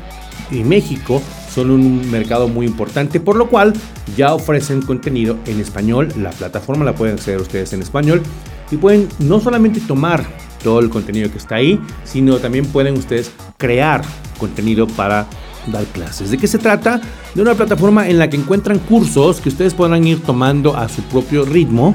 y 0.50 0.62
México 0.62 1.22
son 1.54 1.70
un 1.70 2.10
mercado 2.10 2.48
muy 2.48 2.66
importante, 2.66 3.18
por 3.18 3.36
lo 3.36 3.48
cual 3.48 3.72
ya 4.14 4.34
ofrecen 4.34 4.82
contenido 4.82 5.38
en 5.46 5.58
español. 5.58 6.12
La 6.18 6.30
plataforma 6.30 6.84
la 6.84 6.94
pueden 6.94 7.14
acceder 7.14 7.40
ustedes 7.40 7.72
en 7.72 7.80
español 7.80 8.22
y 8.70 8.76
pueden 8.76 9.08
no 9.18 9.40
solamente 9.40 9.80
tomar 9.80 10.24
todo 10.62 10.80
el 10.80 10.90
contenido 10.90 11.30
que 11.30 11.38
está 11.38 11.56
ahí, 11.56 11.80
sino 12.04 12.36
también 12.38 12.66
pueden 12.66 12.94
ustedes 12.94 13.30
crear 13.56 14.02
contenido 14.38 14.86
para 14.86 15.26
dar 15.66 15.84
clases. 15.84 16.30
¿De 16.30 16.38
qué 16.38 16.46
se 16.46 16.58
trata? 16.58 17.00
De 17.34 17.42
una 17.42 17.54
plataforma 17.54 18.08
en 18.08 18.18
la 18.18 18.30
que 18.30 18.36
encuentran 18.36 18.78
cursos 18.78 19.40
que 19.40 19.48
ustedes 19.48 19.74
podrán 19.74 20.06
ir 20.06 20.20
tomando 20.22 20.76
a 20.76 20.88
su 20.88 21.02
propio 21.02 21.44
ritmo 21.44 21.94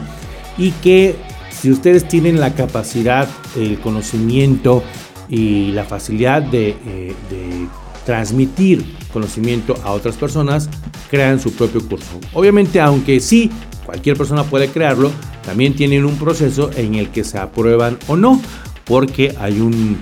y 0.57 0.71
que 0.71 1.15
si 1.49 1.71
ustedes 1.71 2.07
tienen 2.07 2.39
la 2.39 2.53
capacidad, 2.53 3.27
el 3.55 3.79
conocimiento 3.79 4.83
y 5.29 5.71
la 5.71 5.83
facilidad 5.85 6.41
de, 6.41 6.75
eh, 6.85 7.15
transmitir 8.05 8.97
conocimiento 9.13 9.75
a 9.85 9.93
otras 9.93 10.17
personas, 10.17 10.69
crean 11.09 11.39
su 11.39 11.53
propio 11.53 11.87
curso. 11.87 12.19
Obviamente, 12.33 12.81
aunque 12.81 13.21
sí, 13.21 13.49
cualquier 13.85 14.17
persona 14.17 14.43
puede 14.43 14.69
crearlo, 14.69 15.11
también 15.45 15.75
tienen 15.75 16.05
un 16.05 16.17
proceso 16.17 16.69
en 16.75 16.95
el 16.95 17.09
que 17.09 17.23
se 17.23 17.37
aprueban 17.37 17.97
o 18.07 18.15
no, 18.15 18.41
porque 18.85 19.35
hay 19.39 19.59
un 19.59 19.97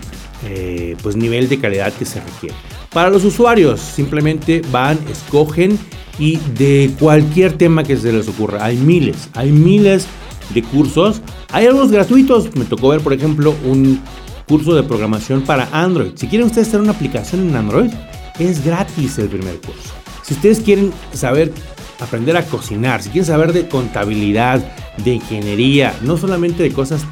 eh, 0.47 0.95
pues 1.01 1.15
nivel 1.15 1.49
de 1.49 1.59
calidad 1.59 1.93
que 1.93 2.05
se 2.05 2.19
requiere. 2.19 2.55
Para 2.91 3.09
los 3.09 3.23
usuarios, 3.23 3.79
simplemente 3.79 4.61
van, 4.71 4.99
escogen 5.09 5.79
y 6.19 6.37
de 6.57 6.93
cualquier 6.99 7.53
tema 7.53 7.83
que 7.83 7.95
se 7.95 8.11
les 8.11 8.27
ocurra. 8.27 8.65
Hay 8.65 8.77
miles, 8.77 9.29
hay 9.33 9.51
miles 9.51 10.07
de 10.53 10.63
cursos. 10.63 11.21
Hay 11.51 11.65
algunos 11.67 11.91
gratuitos. 11.91 12.53
Me 12.55 12.65
tocó 12.65 12.89
ver, 12.89 13.01
por 13.01 13.13
ejemplo, 13.13 13.55
un 13.65 14.01
curso 14.47 14.75
de 14.75 14.83
programación 14.83 15.41
para 15.43 15.69
Android. 15.71 16.11
Si 16.15 16.27
quieren 16.27 16.47
ustedes 16.47 16.67
hacer 16.67 16.81
una 16.81 16.91
aplicación 16.91 17.47
en 17.47 17.55
Android, 17.55 17.91
es 18.39 18.63
gratis 18.63 19.17
el 19.17 19.29
primer 19.29 19.59
curso. 19.61 19.93
Si 20.23 20.33
ustedes 20.33 20.59
quieren 20.59 20.91
saber 21.13 21.53
aprender 22.01 22.35
a 22.35 22.43
cocinar, 22.43 23.01
si 23.01 23.09
quieren 23.09 23.25
saber 23.25 23.53
de 23.53 23.67
contabilidad, 23.67 24.61
de 25.03 25.13
ingeniería, 25.13 25.95
no 26.01 26.17
solamente 26.17 26.63
de 26.63 26.71
cosas 26.71 27.05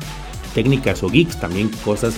técnicas 0.54 1.04
o 1.04 1.10
geeks, 1.10 1.40
también 1.40 1.70
cosas 1.86 2.16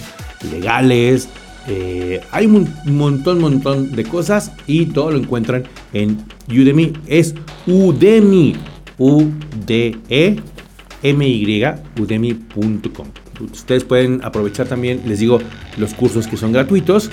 legales. 0.51 1.29
Eh, 1.67 2.21
hay 2.31 2.47
un 2.47 2.73
montón, 2.85 3.39
montón 3.39 3.91
de 3.91 4.03
cosas 4.03 4.51
y 4.65 4.87
todo 4.87 5.11
lo 5.11 5.17
encuentran 5.17 5.65
en 5.93 6.17
Udemy. 6.49 6.93
Es 7.07 7.35
Udemy, 7.67 8.55
U-D-E-M-Y, 8.97 10.41
udemy.com. 11.99 13.07
Ustedes 13.51 13.83
pueden 13.83 14.23
aprovechar 14.23 14.67
también, 14.67 15.01
les 15.05 15.19
digo, 15.19 15.39
los 15.77 15.93
cursos 15.93 16.27
que 16.27 16.37
son 16.37 16.51
gratuitos. 16.51 17.09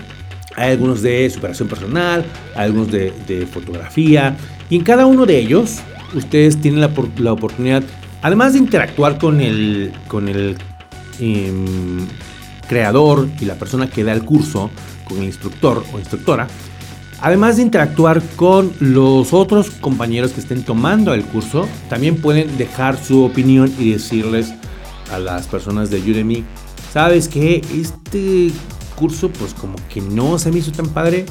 Hay 0.59 0.73
algunos 0.73 1.03
de 1.03 1.31
superación 1.31 1.69
personal, 1.69 2.25
algunos 2.57 2.91
de, 2.91 3.49
fotografía. 3.51 4.37
Y 4.69 4.77
en 4.77 4.83
cada 4.83 5.07
uno 5.07 5.25
de 5.25 5.39
ellos, 5.39 5.79
ustedes 6.15 6.61
tienen 6.61 6.81
la, 6.81 6.91
la 7.19 7.33
oportunidad, 7.33 7.85
además 8.23 8.55
de 8.55 8.59
interactuar 8.59 9.19
con 9.19 9.41
el, 9.41 9.93
con 10.09 10.29
el 10.29 10.57
em, 11.21 12.07
creador 12.69 13.29
y 13.41 13.45
la 13.45 13.55
persona 13.55 13.89
que 13.89 14.03
da 14.03 14.13
el 14.13 14.25
curso, 14.25 14.69
con 15.09 15.19
el 15.19 15.25
instructor 15.25 15.85
o 15.93 15.99
instructora, 15.99 16.49
además 17.21 17.57
de 17.57 17.63
interactuar 17.63 18.21
con 18.35 18.73
los 18.81 19.33
otros 19.33 19.71
compañeros 19.71 20.33
que 20.33 20.41
estén 20.41 20.65
tomando 20.65 21.15
el 21.15 21.23
curso, 21.23 21.69
también 21.89 22.17
pueden 22.17 22.59
dejar 22.59 23.03
su 23.03 23.23
opinión 23.23 23.73
y 23.79 23.93
decirles 23.93 24.53
a 25.13 25.21
las 25.21 25.47
personas 25.47 25.89
de 25.91 25.99
Udemy, 25.99 26.45
sabes 26.93 27.29
que 27.29 27.63
este 27.73 28.51
curso 28.99 29.31
pues 29.31 29.55
como 29.55 29.77
que 29.93 30.01
no 30.01 30.39
se 30.39 30.51
me 30.51 30.59
hizo 30.59 30.73
tan 30.73 30.89
padre 30.89 31.25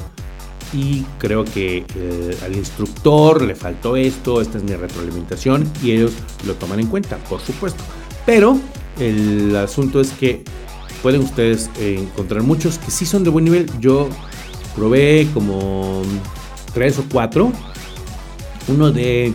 y 0.74 1.04
creo 1.18 1.46
que 1.46 1.86
eh, 1.96 2.38
al 2.44 2.56
instructor 2.56 3.42
le 3.42 3.56
faltó 3.56 3.96
esto, 3.96 4.42
esta 4.42 4.58
es 4.58 4.64
mi 4.64 4.76
retroalimentación 4.76 5.70
y 5.82 5.92
ellos 5.92 6.12
lo 6.46 6.56
toman 6.56 6.80
en 6.80 6.88
cuenta, 6.88 7.18
por 7.30 7.40
supuesto. 7.40 7.84
Pero 8.26 8.58
el 9.00 9.56
asunto 9.56 10.02
es 10.02 10.12
que 10.12 10.44
pueden 11.02 11.22
ustedes 11.22 11.70
encontrar 11.80 12.44
muchos 12.44 12.78
que 12.80 12.92
sí 12.92 13.06
son 13.06 13.24
de 13.24 13.30
buen 13.30 13.46
nivel. 13.46 13.70
Yo 13.80 14.10
probé 14.76 15.28
como 15.34 16.02
tres 16.74 17.00
o 17.00 17.04
cuatro. 17.10 17.52
Uno 18.68 18.92
de 18.92 19.34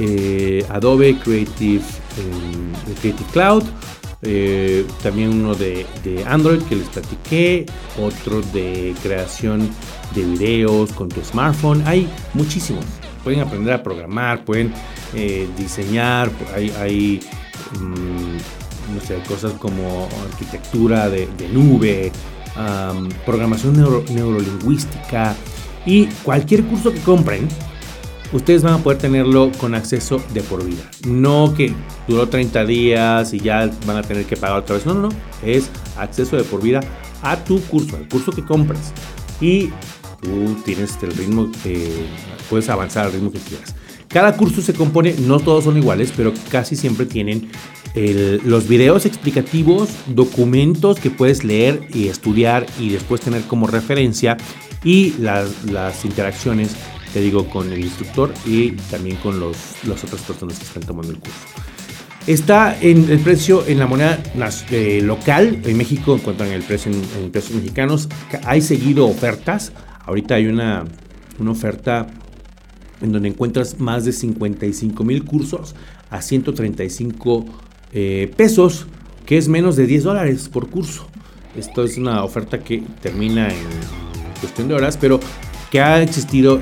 eh, 0.00 0.66
Adobe 0.70 1.16
Creative, 1.18 1.84
eh, 2.18 2.94
Creative 3.00 3.30
Cloud, 3.32 3.62
eh, 4.24 4.86
también 5.02 5.30
uno 5.30 5.54
de, 5.54 5.86
Android 6.26 6.62
que 6.62 6.76
les 6.76 6.88
platiqué, 6.88 7.66
otro 8.00 8.40
de 8.52 8.94
creación 9.02 9.68
de 10.14 10.24
videos 10.24 10.92
con 10.92 11.08
tu 11.08 11.22
smartphone. 11.22 11.82
Hay 11.86 12.08
muchísimos. 12.34 12.84
Pueden 13.22 13.40
aprender 13.40 13.74
a 13.74 13.82
programar, 13.82 14.44
pueden 14.44 14.72
diseñar, 15.56 16.30
hay, 16.54 16.70
hay 16.78 17.20
mm, 17.80 18.94
no 18.94 19.00
sé, 19.00 19.18
cosas 19.28 19.52
como 19.54 20.08
arquitectura 20.30 21.08
de, 21.08 21.28
nube, 21.52 22.12
programación 23.24 23.76
neurolingüística 24.10 25.34
y 25.86 26.06
cualquier 26.22 26.64
curso 26.64 26.92
que 26.92 27.00
compren 27.00 27.48
ustedes 28.34 28.62
van 28.62 28.74
a 28.74 28.78
poder 28.78 28.98
tenerlo 28.98 29.50
con 29.58 29.74
acceso 29.74 30.22
de 30.34 30.42
por 30.42 30.64
vida. 30.64 30.90
No 31.06 31.54
que 31.56 31.72
duró 32.06 32.28
30 32.28 32.66
días 32.66 33.32
y 33.32 33.38
ya 33.38 33.70
van 33.86 33.96
a 33.96 34.02
tener 34.02 34.26
que 34.26 34.36
pagar 34.36 34.58
otra 34.58 34.76
vez. 34.76 34.84
No, 34.84 34.92
no, 34.92 35.08
no. 35.08 35.08
Es 35.42 35.70
acceso 35.96 36.36
de 36.36 36.44
por 36.44 36.60
vida 36.60 36.80
a 37.22 37.42
tu 37.42 37.60
curso, 37.62 37.96
al 37.96 38.08
curso 38.08 38.32
que 38.32 38.44
compras. 38.44 38.92
Y 39.40 39.68
tú 40.20 40.56
tienes 40.64 40.98
el 41.02 41.12
ritmo 41.12 41.50
que 41.62 42.06
puedes 42.50 42.68
avanzar 42.68 43.06
al 43.06 43.12
ritmo 43.12 43.32
que 43.32 43.38
quieras. 43.38 43.74
Cada 44.08 44.36
curso 44.36 44.60
se 44.62 44.74
compone, 44.74 45.14
no 45.20 45.40
todos 45.40 45.64
son 45.64 45.76
iguales, 45.76 46.12
pero 46.16 46.32
casi 46.50 46.76
siempre 46.76 47.06
tienen 47.06 47.50
los 48.44 48.66
videos 48.66 49.06
explicativos, 49.06 49.88
documentos 50.06 50.98
que 50.98 51.10
puedes 51.10 51.44
leer 51.44 51.86
y 51.94 52.08
estudiar 52.08 52.66
y 52.80 52.90
después 52.90 53.20
tener 53.20 53.42
como 53.42 53.68
referencia 53.68 54.36
y 54.82 55.14
las 55.18 56.04
interacciones 56.04 56.76
te 57.14 57.20
digo, 57.20 57.48
con 57.48 57.72
el 57.72 57.78
instructor 57.78 58.34
y 58.44 58.72
también 58.72 59.16
con 59.18 59.38
los, 59.38 59.56
las 59.86 60.02
otras 60.02 60.20
personas 60.22 60.58
que 60.58 60.64
están 60.64 60.82
tomando 60.82 61.12
el 61.12 61.20
curso. 61.20 61.38
Está 62.26 62.76
en 62.80 63.08
el 63.08 63.20
precio 63.20 63.64
en 63.68 63.78
la 63.78 63.86
moneda 63.86 64.20
eh, 64.72 65.00
local. 65.00 65.60
En 65.64 65.76
México 65.76 66.16
encuentran 66.16 66.50
el 66.50 66.62
precio 66.62 66.90
en, 66.90 67.30
pesos 67.30 67.54
mexicanos. 67.54 68.08
Hay 68.44 68.62
seguido 68.62 69.06
ofertas. 69.06 69.72
Ahorita 70.04 70.34
hay 70.34 70.46
una, 70.46 70.86
una 71.38 71.52
oferta 71.52 72.08
en 73.00 73.12
donde 73.12 73.28
encuentras 73.28 73.78
más 73.78 74.04
de 74.04 74.12
55 74.12 75.04
mil 75.04 75.24
cursos 75.24 75.76
a 76.10 76.20
135 76.20 77.44
eh, 77.92 78.32
pesos, 78.36 78.86
que 79.24 79.38
es 79.38 79.46
menos 79.46 79.76
de 79.76 79.86
10 79.86 80.02
dólares 80.02 80.48
por 80.48 80.68
curso. 80.68 81.06
Esto 81.56 81.84
es 81.84 81.96
una 81.96 82.24
oferta 82.24 82.58
que 82.58 82.82
termina 83.00 83.50
en 83.50 83.68
cuestión 84.40 84.66
de 84.66 84.74
horas, 84.74 84.96
pero 85.00 85.20
que 85.74 85.80
ha 85.80 86.00
existido 86.00 86.60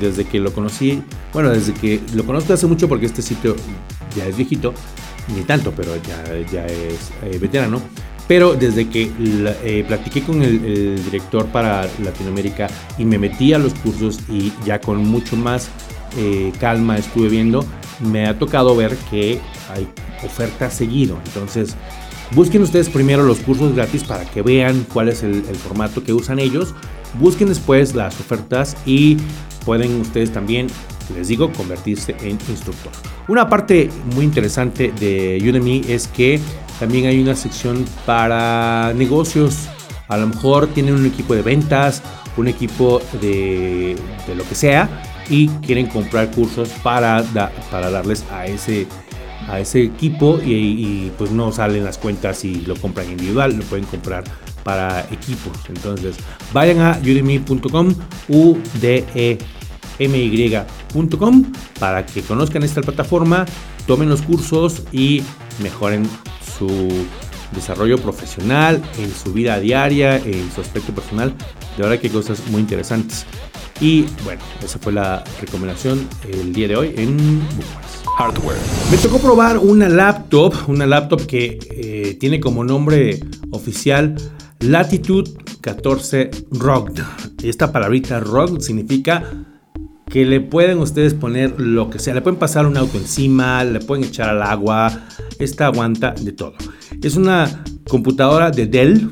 desde 0.00 0.24
que 0.24 0.40
lo 0.40 0.50
conocí, 0.54 1.02
bueno, 1.34 1.50
desde 1.50 1.74
que 1.74 2.00
lo 2.14 2.24
conozco 2.24 2.54
hace 2.54 2.66
mucho 2.66 2.88
porque 2.88 3.04
este 3.04 3.20
sitio 3.20 3.56
ya 4.16 4.24
es 4.24 4.38
viejito, 4.38 4.72
ni 5.36 5.42
tanto, 5.42 5.70
pero 5.76 5.94
ya, 5.96 6.24
ya 6.50 6.64
es 6.64 7.12
eh, 7.24 7.36
veterano. 7.38 7.82
Pero 8.26 8.54
desde 8.54 8.88
que 8.88 9.12
eh, 9.20 9.84
platiqué 9.86 10.22
con 10.22 10.40
el, 10.40 11.04
director 11.04 11.44
para 11.48 11.86
Latinoamérica 12.02 12.68
y 12.96 13.04
me 13.04 13.18
metí 13.18 13.52
a 13.52 13.58
los 13.58 13.74
cursos 13.74 14.20
y 14.30 14.50
ya 14.64 14.80
con 14.80 15.06
mucho 15.06 15.36
más 15.36 15.68
eh, 16.16 16.50
calma 16.58 16.96
estuve 16.96 17.28
viendo, 17.28 17.66
me 18.00 18.26
ha 18.26 18.38
tocado 18.38 18.74
ver 18.74 18.96
que 19.10 19.40
hay 19.74 19.86
oferta 20.24 20.70
seguido. 20.70 21.18
Entonces, 21.26 21.76
busquen 22.30 22.62
ustedes 22.62 22.88
primero 22.88 23.24
los 23.24 23.40
cursos 23.40 23.74
gratis 23.74 24.04
para 24.04 24.24
que 24.24 24.40
vean 24.40 24.86
cuál 24.90 25.10
es 25.10 25.22
el 25.22 25.44
formato 25.54 26.02
que 26.02 26.14
usan 26.14 26.38
ellos 26.38 26.74
Busquen 27.20 27.48
después 27.48 27.94
las 27.94 28.18
ofertas 28.20 28.76
y 28.86 29.16
pueden 29.64 30.00
ustedes 30.00 30.32
también, 30.32 30.66
les 31.14 31.28
digo, 31.28 31.52
convertirse 31.52 32.16
en 32.22 32.38
instructor. 32.48 32.92
Una 33.28 33.48
parte 33.48 33.88
muy 34.14 34.24
interesante 34.24 34.92
de 34.98 35.38
Udemy 35.42 35.82
es 35.88 36.08
que 36.08 36.40
también 36.78 37.06
hay 37.06 37.20
una 37.20 37.34
sección 37.34 37.84
para 38.04 38.92
negocios. 38.94 39.68
A 40.08 40.16
lo 40.16 40.26
mejor 40.26 40.66
tienen 40.68 40.94
un 40.94 41.06
equipo 41.06 41.34
de 41.34 41.42
ventas, 41.42 42.02
un 42.36 42.48
equipo 42.48 43.00
de, 43.20 43.96
lo 44.36 44.44
que 44.44 44.54
sea 44.54 44.88
y 45.30 45.48
quieren 45.48 45.86
comprar 45.86 46.30
cursos 46.30 46.68
para, 46.82 47.24
para 47.70 47.90
darles 47.90 48.24
a 48.30 48.46
ese, 48.46 48.86
a 49.48 49.60
ese 49.60 49.82
equipo 49.82 50.38
y, 50.44 50.52
y, 50.52 51.12
pues 51.16 51.30
no 51.30 51.50
salen 51.52 51.84
las 51.84 51.96
cuentas 51.96 52.44
y 52.44 52.56
lo 52.56 52.76
compran 52.76 53.10
individual, 53.10 53.56
lo 53.56 53.64
pueden 53.64 53.86
comprar 53.86 54.24
para 54.64 55.02
equipos. 55.12 55.52
Entonces, 55.68 56.16
vayan 56.52 56.80
a 56.80 56.98
udemy.com, 56.98 57.94
u 58.28 58.56
d 58.80 59.04
e 59.14 59.38
para 61.78 62.04
que 62.04 62.22
conozcan 62.22 62.62
esta 62.64 62.80
plataforma, 62.80 63.46
tomen 63.86 64.08
los 64.08 64.22
cursos 64.22 64.82
y 64.90 65.22
mejoren 65.62 66.08
su 66.58 66.88
desarrollo 67.54 67.98
profesional, 67.98 68.82
en 68.98 69.12
su 69.14 69.32
vida 69.32 69.60
diaria, 69.60 70.16
en 70.16 70.50
su 70.52 70.60
aspecto 70.60 70.92
personal. 70.92 71.34
De 71.76 71.82
verdad 71.82 71.98
que 71.98 72.08
hay 72.08 72.12
cosas 72.12 72.42
muy 72.50 72.60
interesantes. 72.60 73.24
Y 73.80 74.06
bueno, 74.24 74.40
esa 74.64 74.78
fue 74.78 74.92
la 74.92 75.24
recomendación 75.40 76.08
el 76.28 76.52
día 76.52 76.68
de 76.68 76.76
hoy 76.76 76.94
en 76.96 77.40
Hardware. 78.18 78.56
Me 78.90 78.96
tocó 78.98 79.18
probar 79.18 79.58
una 79.58 79.88
laptop, 79.88 80.54
una 80.68 80.86
laptop 80.86 81.26
que 81.26 81.58
eh, 81.70 82.16
tiene 82.20 82.38
como 82.38 82.64
nombre 82.64 83.20
oficial 83.50 84.14
Latitude 84.64 85.30
14 85.60 86.30
Rocked. 86.52 87.02
Esta 87.42 87.70
palabrita 87.70 88.18
rocked 88.18 88.60
significa 88.60 89.22
que 90.06 90.24
le 90.24 90.40
pueden 90.40 90.78
ustedes 90.78 91.12
poner 91.12 91.60
lo 91.60 91.90
que 91.90 91.98
sea. 91.98 92.14
Le 92.14 92.22
pueden 92.22 92.38
pasar 92.38 92.64
un 92.64 92.78
auto 92.78 92.96
encima, 92.96 93.62
le 93.62 93.80
pueden 93.80 94.04
echar 94.04 94.30
al 94.30 94.42
agua. 94.42 95.06
Esta 95.38 95.66
aguanta 95.66 96.12
de 96.12 96.32
todo. 96.32 96.54
Es 97.02 97.16
una 97.16 97.62
computadora 97.88 98.50
de 98.50 98.66
Dell. 98.66 99.10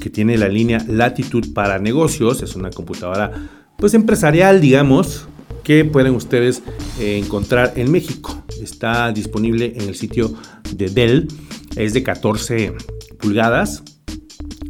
que 0.00 0.10
tiene 0.10 0.36
la 0.36 0.48
línea 0.48 0.84
Latitud 0.88 1.52
para 1.54 1.78
negocios. 1.78 2.42
Es 2.42 2.56
una 2.56 2.70
computadora 2.70 3.30
pues 3.76 3.94
empresarial, 3.94 4.60
digamos, 4.60 5.28
que 5.62 5.84
pueden 5.84 6.16
ustedes 6.16 6.60
eh, 6.98 7.20
encontrar 7.24 7.74
en 7.76 7.92
México. 7.92 8.42
Está 8.60 9.12
disponible 9.12 9.74
en 9.76 9.88
el 9.88 9.94
sitio 9.94 10.34
de 10.74 10.88
Dell. 10.88 11.28
Es 11.76 11.94
de 11.94 12.02
14 12.02 12.74
pulgadas 13.20 13.84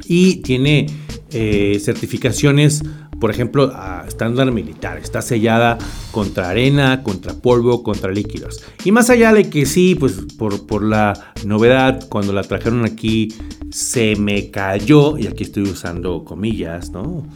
y 0.09 0.37
tiene 0.37 0.87
eh, 1.31 1.79
certificaciones 1.81 2.83
por 3.19 3.31
ejemplo, 3.31 3.73
a 3.75 4.05
estándar 4.07 4.51
militar. 4.53 4.99
Está 4.99 5.23
sellada 5.23 5.79
contra 6.13 6.51
arena, 6.51 7.03
contra 7.03 7.35
polvo, 7.35 7.83
contra 7.83 8.13
líquidos. 8.13 8.63
Y 8.85 8.93
más 8.93 9.11
allá 9.11 9.33
de 9.33 9.51
que 9.51 9.67
sí, 9.67 9.95
pues 9.95 10.13
por, 10.39 10.67
por 10.67 10.85
la 10.85 11.33
novedad, 11.45 12.09
cuando 12.09 12.33
la 12.33 12.43
trajeron 12.43 12.85
aquí, 12.85 13.35
se 13.71 14.17
me 14.17 14.51
cayó, 14.51 15.19
y 15.19 15.27
aquí 15.27 15.45
estoy 15.45 15.65
usando 15.65 16.25
comillas, 16.25 16.91
¿no? 16.91 17.27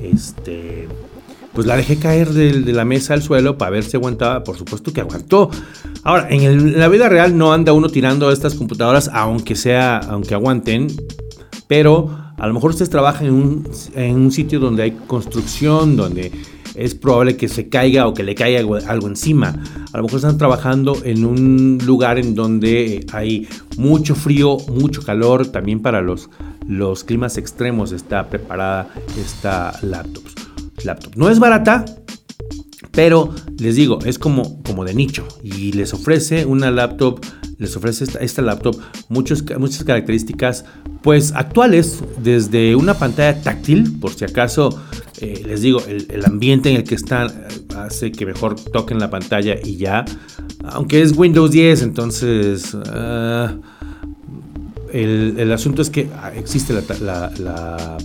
Este, 0.00 0.88
pues 1.52 1.66
la 1.66 1.76
dejé 1.76 1.98
caer 1.98 2.30
de, 2.30 2.72
la 2.72 2.84
mesa 2.84 3.14
al 3.14 3.22
suelo 3.22 3.58
para 3.58 3.70
ver 3.70 3.84
si 3.84 3.96
aguantaba. 3.96 4.44
Por 4.44 4.56
supuesto 4.56 4.92
que 4.92 5.00
aguantó. 5.00 5.50
Ahora, 6.04 6.28
en, 6.30 6.78
la 6.78 6.88
vida 6.88 7.08
real 7.08 7.36
no 7.36 7.52
anda 7.52 7.72
uno 7.72 7.88
tirando 7.88 8.30
estas 8.30 8.54
computadoras, 8.54 9.10
aunque 9.12 9.56
sea, 9.56 9.98
aunque 9.98 10.34
aguanten, 10.34 10.88
pero 11.66 12.10
a 12.36 12.46
lo 12.46 12.54
mejor 12.54 12.70
ustedes 12.70 12.90
trabajan 12.90 13.26
en 13.94 14.16
un, 14.16 14.32
sitio 14.32 14.58
donde 14.58 14.82
hay 14.82 14.90
construcción, 15.06 15.96
donde 15.96 16.32
es 16.74 16.94
probable 16.94 17.36
que 17.36 17.48
se 17.48 17.68
caiga 17.68 18.08
o 18.08 18.14
que 18.14 18.24
le 18.24 18.34
caiga 18.34 18.58
algo, 18.58 19.06
encima. 19.06 19.54
A 19.92 19.96
lo 19.98 20.04
mejor 20.04 20.16
están 20.16 20.38
trabajando 20.38 20.96
en 21.04 21.24
un 21.24 21.78
lugar 21.84 22.18
en 22.18 22.34
donde 22.34 23.06
hay 23.12 23.48
mucho 23.76 24.14
frío, 24.14 24.58
mucho 24.68 25.02
calor, 25.02 25.46
también 25.46 25.80
para 25.80 26.02
los, 26.02 26.28
los 26.66 27.04
climas 27.04 27.38
extremos 27.38 27.92
está 27.92 28.28
preparada 28.28 28.92
esta 29.18 29.72
laptop. 29.82 30.24
laptop. 30.84 31.16
No 31.16 31.30
es 31.30 31.38
barata, 31.38 31.84
pero 32.90 33.32
les 33.58 33.76
digo, 33.76 34.00
es 34.04 34.18
como, 34.18 34.62
como 34.62 34.84
de 34.84 34.94
nicho 34.94 35.26
y 35.42 35.72
les 35.72 35.94
ofrece 35.94 36.46
una 36.46 36.70
laptop 36.70 37.20
les 37.58 37.76
ofrece 37.76 38.04
esta, 38.20 38.42
laptop 38.42 38.76
muchas 39.08 39.42
características 39.42 40.64
pues 41.02 41.32
actuales, 41.32 42.02
desde 42.22 42.74
una 42.74 42.94
pantalla 42.94 43.40
táctil, 43.42 43.98
por 44.00 44.12
si 44.12 44.24
acaso 44.24 44.80
eh, 45.20 45.42
les 45.46 45.60
digo, 45.60 45.82
el, 45.86 46.24
ambiente 46.24 46.70
en 46.70 46.76
el 46.76 46.84
que 46.84 46.94
están 46.94 47.28
eh, 47.28 47.74
hace 47.76 48.10
que 48.10 48.26
mejor 48.26 48.56
toquen 48.56 48.98
la 48.98 49.10
pantalla 49.10 49.54
y 49.62 49.76
ya, 49.76 50.04
aunque 50.64 51.02
es 51.02 51.16
Windows 51.16 51.50
10, 51.50 51.82
entonces 51.82 52.76
ah, 52.86 53.54
el, 54.92 55.52
asunto 55.52 55.82
es 55.82 55.90
que 55.90 56.08
ah, 56.16 56.32
existe 56.34 56.72
la, 56.72 57.32
la, 57.38 57.98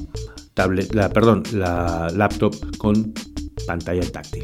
tablet, 0.54 0.94
la, 0.94 1.10
perdón, 1.10 1.44
la 1.54 2.10
laptop 2.16 2.56
con 2.78 3.14
pantalla 3.66 4.10
táctil. 4.12 4.44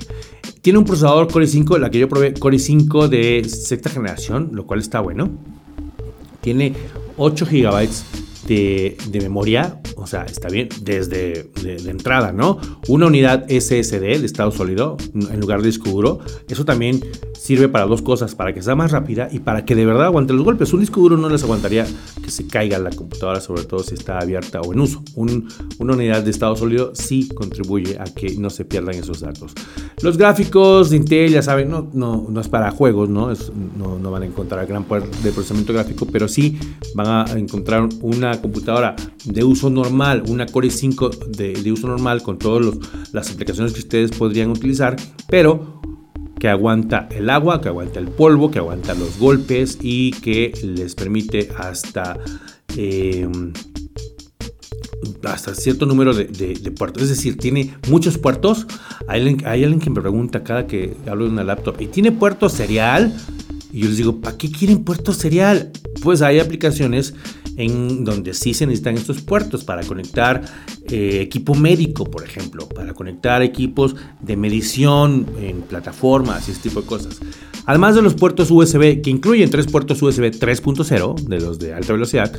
Tiene 0.65 0.79
un 0.79 0.85
procesador 0.85 1.31
Core 1.31 1.45
i5, 1.45 1.77
la 1.77 1.91
que 1.91 1.99
yo 1.99 2.09
probé, 2.09 2.33
Core 2.33 2.57
i5 2.57 3.07
de 3.07 3.47
sexta 3.47 3.87
generación, 3.87 4.49
lo 4.53 4.65
cual 4.65 4.79
está 4.79 4.99
bueno. 4.99 5.29
Tiene 6.41 6.73
8 7.17 7.45
GB 7.45 7.87
de, 8.45 8.97
memoria, 9.21 9.81
o 9.95 10.07
sea, 10.07 10.23
está 10.23 10.49
bien, 10.49 10.69
desde 10.81 11.49
de, 11.63 11.89
entrada, 11.89 12.31
¿no? 12.31 12.59
Una 12.87 13.07
unidad 13.07 13.45
SSD 13.49 14.19
de 14.19 14.25
estado 14.25 14.51
sólido 14.51 14.97
en 15.13 15.39
lugar 15.39 15.61
de 15.61 15.67
disco 15.67 15.89
duro. 15.89 16.19
Eso 16.47 16.65
también 16.65 17.01
sirve 17.37 17.69
para 17.69 17.85
dos 17.85 18.01
cosas, 18.01 18.35
para 18.35 18.53
que 18.53 18.61
sea 18.61 18.75
más 18.75 18.91
rápida 18.91 19.29
y 19.31 19.39
para 19.39 19.65
que 19.65 19.75
de 19.75 19.85
verdad 19.85 20.05
aguante 20.05 20.33
los 20.33 20.43
golpes. 20.43 20.73
Un 20.73 20.79
disco 20.81 21.01
duro 21.01 21.17
no 21.17 21.29
les 21.29 21.43
aguantaría 21.43 21.85
que 22.23 22.31
se 22.31 22.47
caiga 22.47 22.77
la 22.79 22.91
computadora, 22.91 23.39
sobre 23.41 23.63
todo 23.63 23.83
si 23.83 23.95
está 23.95 24.19
abierta 24.19 24.61
o 24.61 24.73
en 24.73 24.79
uso. 24.79 25.03
una 25.15 25.93
unidad 25.93 26.23
de 26.23 26.31
estado 26.31 26.55
sólido 26.55 26.91
sí 26.93 27.29
contribuye 27.29 27.97
a 27.99 28.05
que 28.05 28.35
no 28.37 28.49
se 28.49 28.65
pierdan 28.65 28.95
esos 28.95 29.21
datos. 29.21 29.53
Los 30.01 30.17
gráficos 30.17 30.89
de 30.89 30.97
Intel, 30.97 31.31
ya 31.31 31.41
saben, 31.41 31.69
no, 31.69 31.89
no, 31.93 32.27
no 32.29 32.41
es 32.41 32.47
para 32.47 32.71
juegos, 32.71 33.09
no, 33.09 33.31
no 33.75 34.11
van 34.11 34.23
a 34.23 34.25
encontrar 34.25 34.65
gran 34.67 34.83
poder 34.83 35.09
de 35.09 35.31
procesamiento 35.31 35.73
gráfico, 35.73 36.05
pero 36.11 36.27
sí 36.27 36.57
van 36.93 37.07
a 37.07 37.31
encontrar 37.33 37.87
una 38.01 38.34
computadora 38.41 38.95
de 39.25 39.43
uso 39.43 39.69
normal, 39.69 40.23
una 40.27 40.45
Core 40.45 40.67
i5 40.67 41.27
de, 41.27 41.71
uso 41.71 41.87
normal 41.87 42.21
con 42.23 42.37
todas 42.37 42.75
las 43.11 43.31
aplicaciones 43.31 43.73
que 43.73 43.79
ustedes 43.79 44.11
podrían 44.11 44.49
utilizar, 44.49 44.95
pero 45.29 45.81
que 46.39 46.49
aguanta 46.49 47.07
el 47.11 47.29
agua, 47.29 47.61
que 47.61 47.69
aguanta 47.69 47.99
el 47.99 48.07
polvo, 48.07 48.51
que 48.51 48.59
aguanta 48.59 48.93
los 48.93 49.17
golpes 49.17 49.77
y 49.81 50.11
que 50.11 50.51
les 50.63 50.95
permite 50.95 51.49
hasta... 51.57 52.17
Em, 52.75 53.53
hasta 55.23 55.55
cierto 55.55 55.85
número 55.85 56.13
de, 56.13 56.73
puertos. 56.77 57.03
Es 57.03 57.09
decir, 57.09 57.37
tiene 57.37 57.75
muchos 57.89 58.17
puertos. 58.17 58.67
Hay, 59.07 59.37
hay, 59.45 59.63
alguien 59.63 59.79
que 59.79 59.89
me 59.89 60.01
pregunta 60.01 60.43
cada 60.43 60.67
que 60.67 60.95
hablo 61.07 61.25
de 61.25 61.31
una 61.31 61.43
laptop, 61.43 61.79
¿y 61.81 61.87
tiene 61.87 62.11
puerto 62.11 62.49
serial? 62.49 63.13
Y 63.75 63.81
yo 63.81 63.89
les 63.89 63.97
digo, 63.97 64.21
¿para 64.21 64.37
qué 64.37 64.49
quieren 64.49 64.85
puerto 64.85 65.11
serial? 65.11 65.69
Pues 66.01 66.21
hay 66.21 66.39
aplicaciones 66.39 67.13
en 67.57 68.05
donde 68.05 68.33
sí 68.33 68.53
se 68.53 68.65
necesitan 68.65 68.95
estos 68.95 69.21
puertos 69.21 69.65
para 69.65 69.83
conectar 69.83 70.43
eh, 70.87 71.19
equipo 71.19 71.55
médico, 71.55 72.05
por 72.05 72.23
ejemplo, 72.23 72.69
para 72.69 72.93
conectar 72.93 73.41
equipos 73.41 73.97
de 74.21 74.37
medición 74.37 75.25
en 75.41 75.61
plataformas 75.63 76.47
y 76.47 76.51
ese 76.51 76.61
tipo 76.61 76.83
de 76.83 76.87
cosas. 76.87 77.19
Además 77.65 77.95
de 77.95 78.01
los 78.01 78.13
puertos 78.13 78.49
USB, 78.49 79.01
que 79.01 79.09
incluyen 79.09 79.49
tres 79.49 79.67
puertos 79.67 80.01
USB 80.01 80.31
3.0, 80.31 81.15
de 81.15 81.39
los 81.41 81.59
de 81.59 81.73
alta 81.73 81.91
velocidad, 81.91 82.31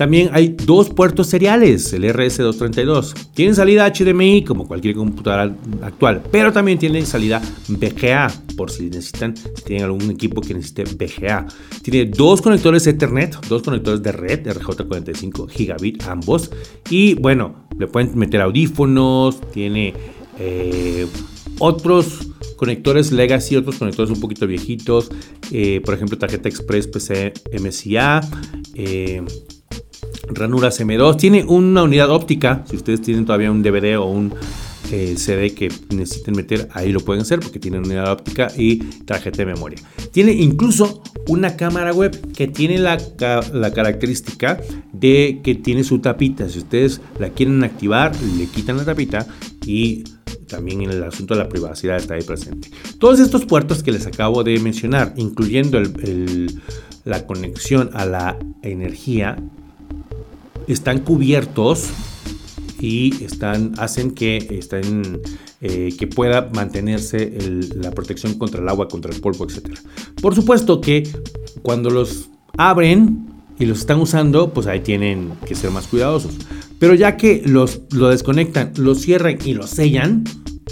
también 0.00 0.30
hay 0.32 0.56
dos 0.64 0.88
puertos 0.88 1.26
seriales, 1.26 1.92
el 1.92 2.04
RS232. 2.04 3.32
Tienen 3.34 3.54
salida 3.54 3.86
HDMI 3.92 4.44
como 4.44 4.66
cualquier 4.66 4.94
computadora 4.94 5.54
actual, 5.82 6.22
pero 6.32 6.54
también 6.54 6.78
tienen 6.78 7.04
salida 7.04 7.42
VGA, 7.68 8.32
por 8.56 8.70
si 8.70 8.84
necesitan, 8.84 9.36
si 9.36 9.62
tienen 9.62 9.84
algún 9.84 10.10
equipo 10.10 10.40
que 10.40 10.54
necesite 10.54 10.84
VGA. 10.84 11.46
Tiene 11.82 12.10
dos 12.10 12.40
conectores 12.40 12.86
Ethernet, 12.86 13.46
dos 13.46 13.62
conectores 13.62 14.02
de 14.02 14.12
red 14.12 14.46
RJ45 14.46 15.50
gigabit 15.50 16.02
ambos. 16.04 16.50
Y 16.88 17.12
bueno, 17.12 17.68
le 17.78 17.86
pueden 17.86 18.18
meter 18.18 18.40
audífonos, 18.40 19.38
tiene 19.50 19.92
eh, 20.38 21.06
otros 21.58 22.26
conectores 22.56 23.12
legacy, 23.12 23.54
otros 23.54 23.76
conectores 23.76 24.10
un 24.10 24.20
poquito 24.20 24.46
viejitos, 24.46 25.10
eh, 25.52 25.82
por 25.84 25.92
ejemplo 25.92 26.16
tarjeta 26.16 26.48
express 26.48 26.86
PC 26.86 27.34
MCA, 27.52 28.22
eh, 28.74 29.22
ranuras 30.34 30.80
M2, 30.80 31.16
tiene 31.16 31.44
una 31.44 31.82
unidad 31.82 32.10
óptica, 32.10 32.64
si 32.68 32.76
ustedes 32.76 33.02
tienen 33.02 33.24
todavía 33.24 33.50
un 33.50 33.62
DVD 33.62 33.98
o 33.98 34.06
un 34.06 34.34
eh, 34.92 35.14
CD 35.16 35.54
que 35.54 35.70
necesiten 35.90 36.34
meter, 36.34 36.68
ahí 36.72 36.90
lo 36.90 37.00
pueden 37.00 37.22
hacer 37.22 37.38
porque 37.38 37.60
tiene 37.60 37.78
unidad 37.78 38.10
óptica 38.10 38.50
y 38.56 38.78
tarjeta 39.04 39.38
de 39.38 39.46
memoria. 39.46 39.78
Tiene 40.10 40.32
incluso 40.32 41.02
una 41.28 41.56
cámara 41.56 41.92
web 41.92 42.32
que 42.32 42.48
tiene 42.48 42.78
la, 42.78 42.98
la, 43.52 43.72
característica 43.72 44.60
de 44.92 45.40
que 45.44 45.54
tiene 45.54 45.84
su 45.84 46.00
tapita. 46.00 46.48
Si 46.48 46.58
ustedes 46.58 47.00
la 47.20 47.28
quieren 47.28 47.62
activar, 47.62 48.12
le 48.36 48.46
quitan 48.46 48.78
la 48.78 48.84
tapita 48.84 49.26
y 49.64 50.02
también 50.48 50.82
en 50.82 50.90
el 50.90 51.04
asunto 51.04 51.34
de 51.34 51.40
la 51.40 51.48
privacidad 51.48 51.96
está 51.96 52.14
ahí 52.14 52.22
presente. 52.22 52.70
Todos 52.98 53.20
estos 53.20 53.46
puertos 53.46 53.84
que 53.84 53.92
les 53.92 54.06
acabo 54.06 54.42
de 54.42 54.58
mencionar, 54.58 55.14
incluyendo 55.16 55.80
la 57.04 57.26
conexión 57.26 57.90
a 57.92 58.04
la 58.04 58.36
energía, 58.62 59.36
están 60.72 61.00
cubiertos 61.00 61.88
y 62.80 63.24
están, 63.24 63.72
hacen 63.78 64.12
que, 64.12 64.60
eh, 65.60 65.94
que 65.98 66.06
pueda 66.06 66.50
mantenerse 66.54 67.32
la 67.76 67.90
protección 67.90 68.34
contra 68.34 68.60
el 68.60 68.68
agua, 68.68 68.88
contra 68.88 69.12
el 69.12 69.20
polvo, 69.20 69.46
etc. 69.46 69.76
Por 70.20 70.34
supuesto 70.34 70.80
que 70.80 71.08
cuando 71.62 71.90
los 71.90 72.30
abren 72.56 73.26
y 73.58 73.66
los 73.66 73.80
están 73.80 74.00
usando, 74.00 74.52
pues 74.54 74.66
ahí 74.66 74.80
tienen 74.80 75.32
que 75.46 75.54
ser 75.54 75.70
más 75.70 75.86
cuidadosos. 75.86 76.34
Pero 76.78 76.94
ya 76.94 77.18
que 77.18 77.42
los, 77.44 77.82
lo 77.92 78.08
desconectan, 78.08 78.72
lo 78.76 78.94
cierran 78.94 79.38
y 79.44 79.52
lo 79.52 79.66
sellan, 79.66 80.24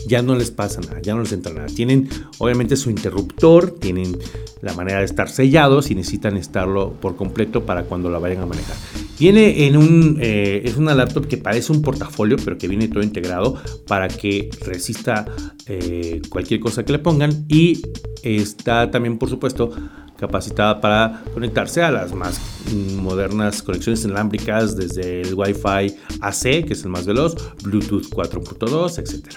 ya 0.09 0.23
no 0.23 0.35
les 0.35 0.51
pasa 0.51 0.81
nada, 0.81 1.01
ya 1.01 1.15
no 1.15 1.23
les 1.23 1.33
entra 1.33 1.53
nada. 1.53 1.67
Tienen 1.67 2.09
obviamente 2.39 2.77
su 2.77 2.91
interruptor, 2.91 3.71
tienen 3.71 4.19
la 4.63 4.73
manera 4.75 4.99
de 4.99 5.05
estar 5.05 5.29
sellados 5.29 5.91
y 5.91 5.95
necesitan 5.95 6.37
estarlo 6.37 6.95
por 7.01 7.15
completo 7.15 7.65
para 7.65 7.85
cuando 7.85 8.11
la 8.11 8.19
vayan 8.19 8.43
a 8.43 8.47
manejar. 8.47 8.75
Viene 9.19 9.67
en 9.67 9.77
un, 9.77 10.19
eh, 10.21 10.63
es 10.65 10.77
una 10.77 10.95
laptop 10.95 11.27
que 11.27 11.37
parece 11.37 11.73
un 11.73 11.83
portafolio, 11.83 12.37
pero 12.43 12.57
que 12.57 12.67
viene 12.67 12.89
todo 12.89 13.03
integrado 13.03 13.57
para 13.87 14.09
que 14.09 14.49
resista 14.65 15.27
eh, 15.67 16.23
cualquier 16.29 16.61
cosa 16.61 16.85
que 16.85 16.93
le 16.93 16.99
pongan 16.99 17.45
y 17.49 17.83
está 18.23 18.91
también, 18.91 19.19
por 19.19 19.29
supuesto, 19.29 19.71
capacitada 20.19 20.81
para 20.81 21.23
conectarse 21.33 21.83
a 21.83 21.91
las 21.91 22.13
más 22.13 22.41
modernas 22.75 23.63
conexiones 23.63 24.05
inalámbricas 24.05 24.77
desde 24.77 25.23
el 25.23 25.35
Wi-Fi 25.35 25.95
AC, 26.21 26.43
que 26.67 26.73
es 26.73 26.83
el 26.83 26.91
más 26.91 27.07
veloz, 27.07 27.37
Bluetooth 27.63 28.09
4.2, 28.11 28.99
etc. 28.99 29.37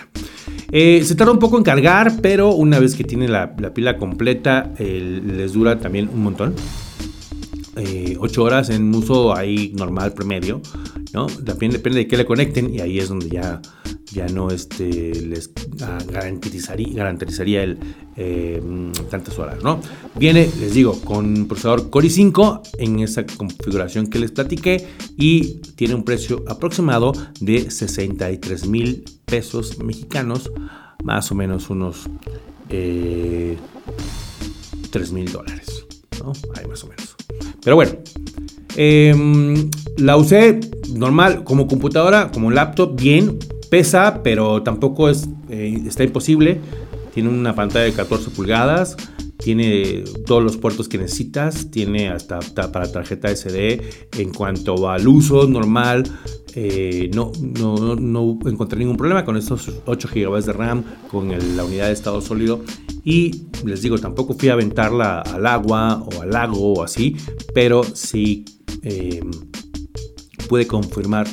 Eh, 0.72 1.04
se 1.04 1.15
tarda 1.15 1.32
un 1.32 1.39
poco 1.39 1.58
en 1.58 1.63
cargar, 1.63 2.13
pero 2.22 2.54
una 2.54 2.80
vez 2.80 2.96
que 2.96 3.04
tiene 3.04 3.28
la, 3.28 3.56
pila 3.56 3.98
completa, 3.98 4.74
les 4.80 5.54
dura 5.54 5.80
también 5.80 6.10
un 6.13 6.24
montón. 6.24 6.56
8 7.76 7.82
eh, 7.82 8.17
horas 8.38 8.70
en 8.70 8.94
uso 8.94 9.36
ahí 9.36 9.74
normal, 9.76 10.13
promedio. 10.13 10.62
¿no? 11.13 11.28
También 11.28 11.72
depende 11.72 12.00
de 12.00 12.08
qué 12.08 12.17
le 12.17 12.26
conecten 12.26 12.74
y 12.74 12.80
ahí 12.80 13.00
es 13.00 13.10
donde 13.10 13.30
ya, 13.30 13.62
ya 14.12 14.28
no 14.28 14.50
este, 14.50 15.13
les 15.26 15.52
garantizaría, 15.78 16.94
garantizaría 16.94 17.64
el 17.64 17.80
eh, 18.18 18.62
tantas 19.10 19.38
¿no? 19.64 19.80
Viene, 20.16 20.50
les 20.60 20.74
digo, 20.74 21.00
con 21.02 21.48
procesador 21.48 21.90
Core 21.90 22.08
i5 22.08 22.62
en 22.78 23.00
esa 23.00 23.26
configuración 23.26 24.08
que 24.08 24.20
les 24.20 24.32
platiqué 24.32 24.86
y 25.18 25.62
tiene 25.76 25.96
un 25.96 26.04
precio 26.04 26.44
aproximado 26.48 27.14
de 27.40 27.72
63 27.72 28.68
mil 28.68 29.06
pesos 29.26 29.80
mexicanos, 29.80 30.52
más 31.04 31.32
o 31.32 31.36
menos 31.36 31.70
unos 31.70 32.10
3 32.68 32.72
eh, 32.72 33.58
mil 35.12 35.32
dólares, 35.32 35.86
¿no? 36.24 36.34
Ahí 36.56 36.68
más 36.68 36.84
o 36.84 36.88
menos. 36.88 37.16
Pero 37.64 37.76
bueno, 37.76 37.92
em, 38.76 39.70
la 39.98 40.18
usé 40.18 40.60
normal 40.94 41.44
como 41.44 41.68
computadora, 41.68 42.32
como 42.32 42.52
laptop, 42.52 43.00
bien, 43.00 43.38
pesa, 43.72 44.22
pero 44.22 44.62
tampoco 44.64 45.10
es, 45.10 45.30
eh, 45.50 45.82
está 45.88 46.04
imposible. 46.04 46.60
Tiene 47.14 47.30
una 47.30 47.56
pantalla 47.56 47.86
de 47.86 47.94
14 47.94 48.30
pulgadas, 48.32 48.98
tiene 49.38 50.04
todos 50.26 50.44
los 50.44 50.58
puertos 50.58 50.90
que 50.90 50.98
necesitas, 50.98 51.72
tiene 51.72 52.10
hasta, 52.10 52.42
para 52.72 52.92
tarjeta 52.92 53.34
SD. 53.34 53.82
En 54.20 54.34
cuanto 54.34 54.90
al 54.90 55.08
uso 55.08 55.48
normal, 55.48 56.04
eh, 56.54 57.10
no, 57.14 57.32
no, 57.42 57.96
no, 57.96 58.40
encontré 58.46 58.78
ningún 58.78 58.98
problema 58.98 59.24
con 59.24 59.38
estos 59.38 59.72
8 59.86 60.10
GB 60.14 60.44
de 60.44 60.54
RAM, 60.54 60.84
con 61.10 61.30
la 61.56 61.64
unidad 61.64 61.88
de 61.88 61.94
estado 61.94 62.20
sólido. 62.20 62.62
Y 63.06 63.46
les 63.66 63.82
digo, 63.82 63.98
tampoco 63.98 64.34
fui 64.34 64.50
a 64.50 64.54
aventarla 64.54 65.22
al 65.22 65.48
agua 65.48 66.04
o 66.04 66.22
al 66.22 66.30
lago 66.30 66.74
o 66.74 66.84
así, 66.84 67.16
pero 67.54 67.84
sí 67.84 68.44
eh, 68.84 69.22
pude 70.50 70.68
confirmar, 70.68 71.26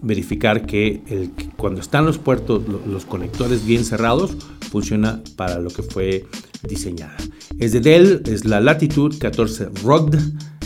verificar 0.00 0.64
que, 0.64 1.02
el, 1.08 1.30
cuando 1.62 1.80
están 1.80 2.04
los 2.04 2.18
puertos, 2.18 2.64
los 2.88 3.04
conectores 3.04 3.64
bien 3.64 3.84
cerrados, 3.84 4.36
funciona 4.72 5.22
para 5.36 5.60
lo 5.60 5.70
que 5.70 5.84
fue 5.84 6.26
diseñada. 6.68 7.16
Es 7.56 7.70
de 7.70 7.78
Dell, 7.78 8.22
es 8.26 8.44
la 8.44 8.58
Latitude 8.58 9.16
14 9.16 9.68
Rugged 9.84 10.18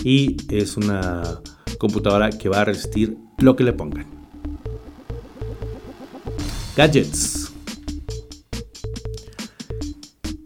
y 0.03 0.39
es 0.49 0.79
una 0.79 1.23
computadora 1.77 2.31
que 2.31 2.49
va 2.49 2.63
a 2.63 2.65
resistir 2.65 3.15
lo 3.37 3.55
que 3.57 3.65
le 3.65 3.75
pongan. 3.75 4.07
Gadgets. 6.75 7.53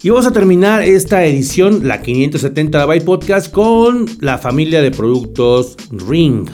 Y 0.02 0.10
vamos 0.10 0.26
a 0.26 0.32
terminar 0.32 0.82
esta 0.82 1.24
edición, 1.24 1.86
la 1.86 2.02
570 2.02 2.76
de 2.76 2.86
Byte 2.86 3.04
Podcast, 3.04 3.52
con 3.52 4.06
la 4.18 4.36
familia 4.36 4.82
de 4.82 4.90
productos 4.90 5.76
Ring. 5.92 6.48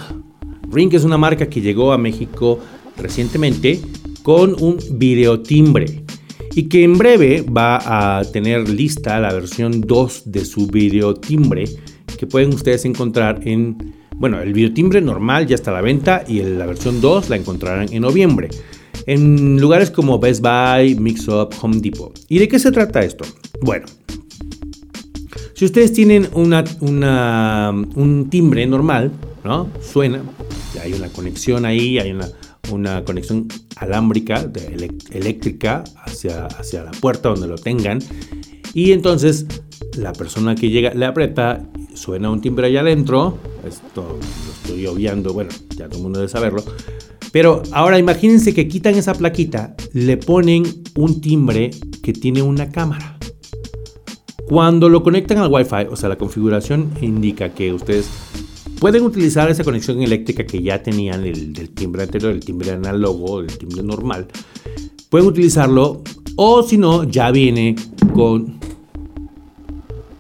Ring 0.71 0.93
es 0.93 1.05
una 1.05 1.17
marca 1.17 1.49
que 1.49 1.63
llegó 1.63 1.93
a 1.95 1.99
México 1.99 2.59
recientemente 2.99 3.81
con 4.23 4.61
un 4.63 4.79
videotimbre 4.93 6.05
y 6.55 6.65
que 6.65 6.83
en 6.83 6.97
breve 6.97 7.43
va 7.43 8.19
a 8.19 8.25
tener 8.25 8.69
lista 8.69 9.21
la 9.21 9.33
versión 9.33 9.83
2 9.83 10.23
de 10.27 10.45
su 10.45 10.67
videotimbre 10.67 11.65
que 12.19 12.27
pueden 12.27 12.55
ustedes 12.55 12.85
encontrar 12.87 13.41
en, 13.45 13.95
bueno, 14.17 14.41
el 14.41 14.53
videotimbre 14.53 15.01
normal 15.01 15.47
ya 15.47 15.55
está 15.55 15.71
a 15.71 15.75
la 15.75 15.83
venta 15.83 16.25
y 16.27 16.43
la 16.43 16.67
versión 16.67 17.01
2 17.01 17.29
la 17.29 17.37
encontrarán 17.37 17.93
en 17.93 18.03
noviembre 18.03 18.49
en 19.07 19.61
lugares 19.61 19.91
como 19.91 20.19
Best 20.19 20.43
Buy, 20.43 20.97
Mixup, 20.97 21.55
Home 21.61 21.79
Depot. 21.81 22.19
¿Y 22.29 22.39
de 22.39 22.49
qué 22.49 22.59
se 22.59 22.73
trata 22.73 23.01
esto? 23.01 23.25
Bueno, 23.63 23.87
si 25.55 25.65
ustedes 25.65 25.93
tienen 25.93 26.29
una, 26.35 26.65
un 26.81 28.29
timbre 28.31 28.67
normal, 28.67 29.13
¿no? 29.45 29.69
Suena, 29.81 30.23
hay 30.83 30.93
una 30.93 31.09
conexión 31.09 31.65
ahí, 31.65 31.99
hay 31.99 32.11
una, 32.11 32.29
una 32.71 33.05
conexión 33.05 33.49
alámbrica, 33.77 34.51
eléctrica, 35.11 35.85
hacia, 36.05 36.47
hacia 36.47 36.85
la 36.85 36.91
puerta 36.93 37.29
donde 37.29 37.47
lo 37.47 37.57
tengan. 37.57 38.01
Y 38.75 38.93
entonces 38.93 39.47
la 39.97 40.13
persona 40.13 40.55
que 40.55 40.71
llega 40.71 40.95
le 40.95 41.07
aprieta, 41.07 41.67
suena 41.95 42.31
un 42.31 42.41
timbre 42.41 42.67
allá 42.67 42.81
adentro. 42.81 43.39
Esto 43.67 44.19
lo 44.19 44.53
estoy 44.53 44.87
obviando, 44.87 45.33
bueno, 45.33 45.51
ya 45.77 45.87
todo 45.89 45.99
el 45.99 46.03
mundo 46.03 46.19
debe 46.19 46.31
saberlo. 46.31 46.63
Pero 47.33 47.63
ahora 47.73 47.99
imagínense 47.99 48.55
que 48.55 48.69
quitan 48.69 48.95
esa 48.95 49.15
plaquita, 49.15 49.75
le 49.93 50.17
ponen 50.17 50.65
un 50.97 51.21
timbre 51.21 51.71
que 52.03 52.13
tiene 52.13 52.43
una 52.43 52.71
cámara. 52.71 53.19
Cuando 54.49 54.89
lo 54.89 55.03
conectan 55.03 55.39
al 55.39 55.53
Wi-Fi, 55.53 55.89
o 55.91 55.97
sea, 55.97 56.09
la 56.09 56.17
configuración 56.17 56.93
indica 57.01 57.49
que 57.51 57.73
ustedes 57.73 58.09
pueden 58.81 59.03
utilizar 59.03 59.51
esa 59.51 59.65
conexión 59.65 60.03
eléctrica 60.03 60.45
que 60.45 60.63
ya 60.63 60.83
tenían 60.83 61.23
del 61.23 61.71
timbre 61.71 62.03
anterior, 62.03 62.33
el 62.33 62.45
timbre 62.45 62.73
análogo, 62.73 63.41
el 63.41 63.59
timbre 63.59 63.83
normal. 63.83 64.27
Pueden 65.09 65.27
utilizarlo 65.27 66.03
o 66.37 66.63
si 66.63 66.77
no, 66.77 67.05
ya 67.05 67.31
viene 67.31 67.75
con 68.15 68.57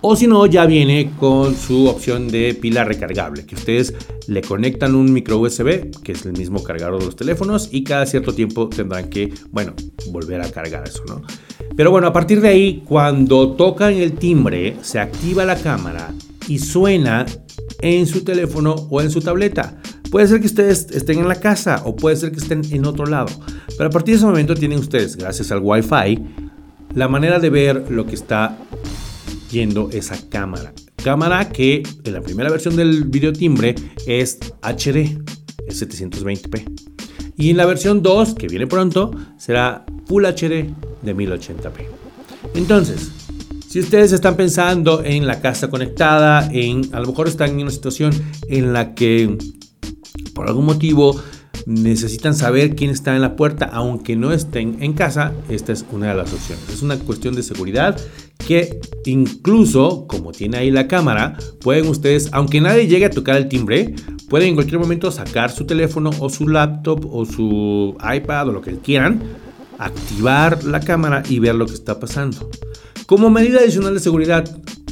o 0.08 0.14
si 0.14 0.28
no, 0.28 0.46
ya 0.46 0.66
viene 0.66 1.10
con 1.18 1.56
su 1.56 1.88
opción 1.88 2.28
de 2.28 2.54
pila 2.54 2.84
recargable, 2.84 3.44
que 3.44 3.56
ustedes 3.56 3.92
le 4.28 4.40
conectan 4.40 4.94
un 4.94 5.12
micro 5.12 5.38
USB, 5.38 5.90
que 6.04 6.12
es 6.12 6.24
el 6.24 6.32
mismo 6.32 6.62
cargador 6.62 7.00
de 7.00 7.06
los 7.06 7.16
teléfonos, 7.16 7.70
y 7.72 7.82
cada 7.82 8.06
cierto 8.06 8.32
tiempo 8.32 8.68
tendrán 8.68 9.10
que, 9.10 9.34
bueno, 9.50 9.74
volver 10.12 10.42
a 10.42 10.50
cargar 10.50 10.86
eso, 10.86 11.02
¿no? 11.08 11.22
Pero 11.74 11.90
bueno, 11.90 12.06
a 12.06 12.12
partir 12.12 12.40
de 12.40 12.48
ahí, 12.48 12.82
cuando 12.86 13.54
tocan 13.54 13.94
el 13.94 14.12
timbre, 14.12 14.76
se 14.82 15.00
activa 15.00 15.44
la 15.44 15.56
cámara 15.56 16.14
y 16.46 16.60
suena 16.60 17.26
en 17.94 18.06
su 18.06 18.22
teléfono 18.22 18.74
o 18.90 19.00
en 19.00 19.10
su 19.10 19.20
tableta. 19.20 19.80
Puede 20.10 20.26
ser 20.26 20.40
que 20.40 20.46
ustedes 20.46 20.88
estén 20.90 21.18
en 21.18 21.28
la 21.28 21.40
casa 21.40 21.82
o 21.84 21.96
puede 21.96 22.16
ser 22.16 22.32
que 22.32 22.38
estén 22.38 22.62
en 22.70 22.84
otro 22.84 23.06
lado. 23.06 23.28
Pero 23.76 23.88
a 23.88 23.90
partir 23.90 24.14
de 24.14 24.18
ese 24.18 24.26
momento 24.26 24.54
tienen 24.54 24.78
ustedes, 24.78 25.16
gracias 25.16 25.50
al 25.50 25.60
Wi-Fi, 25.62 26.22
la 26.94 27.08
manera 27.08 27.38
de 27.38 27.50
ver 27.50 27.90
lo 27.90 28.06
que 28.06 28.14
está 28.14 28.56
yendo 29.50 29.90
esa 29.92 30.16
cámara. 30.28 30.72
Cámara 31.02 31.48
que 31.48 31.82
en 32.04 32.12
la 32.12 32.20
primera 32.20 32.50
versión 32.50 32.76
del 32.76 33.04
videotimbre 33.04 33.74
es 34.06 34.38
HD, 34.62 35.18
es 35.66 35.82
720p. 35.82 36.64
Y 37.36 37.50
en 37.50 37.56
la 37.58 37.66
versión 37.66 38.02
2, 38.02 38.34
que 38.34 38.48
viene 38.48 38.66
pronto, 38.66 39.10
será 39.36 39.84
Full 40.06 40.24
HD 40.24 40.72
de 41.02 41.16
1080p. 41.16 41.86
Entonces, 42.54 43.10
si 43.68 43.80
ustedes 43.80 44.12
están 44.12 44.36
pensando 44.36 45.02
en 45.04 45.26
la 45.26 45.40
casa 45.40 45.68
conectada, 45.68 46.48
en 46.52 46.88
a 46.92 47.00
lo 47.00 47.08
mejor 47.08 47.28
están 47.28 47.50
en 47.50 47.62
una 47.62 47.70
situación 47.70 48.12
en 48.48 48.72
la 48.72 48.94
que 48.94 49.36
por 50.34 50.46
algún 50.46 50.66
motivo 50.66 51.20
necesitan 51.66 52.34
saber 52.34 52.76
quién 52.76 52.90
está 52.90 53.16
en 53.16 53.22
la 53.22 53.34
puerta, 53.34 53.66
aunque 53.72 54.14
no 54.14 54.32
estén 54.32 54.76
en 54.80 54.92
casa, 54.92 55.32
esta 55.48 55.72
es 55.72 55.84
una 55.90 56.08
de 56.08 56.14
las 56.14 56.32
opciones. 56.32 56.68
Es 56.68 56.82
una 56.82 56.96
cuestión 56.96 57.34
de 57.34 57.42
seguridad 57.42 58.00
que 58.46 58.80
incluso, 59.04 60.06
como 60.06 60.30
tiene 60.30 60.58
ahí 60.58 60.70
la 60.70 60.86
cámara, 60.86 61.36
pueden 61.60 61.88
ustedes, 61.88 62.28
aunque 62.32 62.60
nadie 62.60 62.86
llegue 62.86 63.06
a 63.06 63.10
tocar 63.10 63.36
el 63.36 63.48
timbre, 63.48 63.96
pueden 64.28 64.50
en 64.50 64.54
cualquier 64.54 64.78
momento 64.78 65.10
sacar 65.10 65.50
su 65.50 65.66
teléfono 65.66 66.10
o 66.20 66.30
su 66.30 66.46
laptop 66.46 67.04
o 67.12 67.24
su 67.24 67.96
iPad 68.14 68.48
o 68.48 68.52
lo 68.52 68.60
que 68.60 68.78
quieran, 68.78 69.20
activar 69.78 70.62
la 70.64 70.80
cámara 70.80 71.24
y 71.28 71.40
ver 71.40 71.56
lo 71.56 71.66
que 71.66 71.74
está 71.74 71.98
pasando. 71.98 72.48
Como 73.06 73.30
medida 73.30 73.60
adicional 73.60 73.94
de 73.94 74.00
seguridad, 74.00 74.44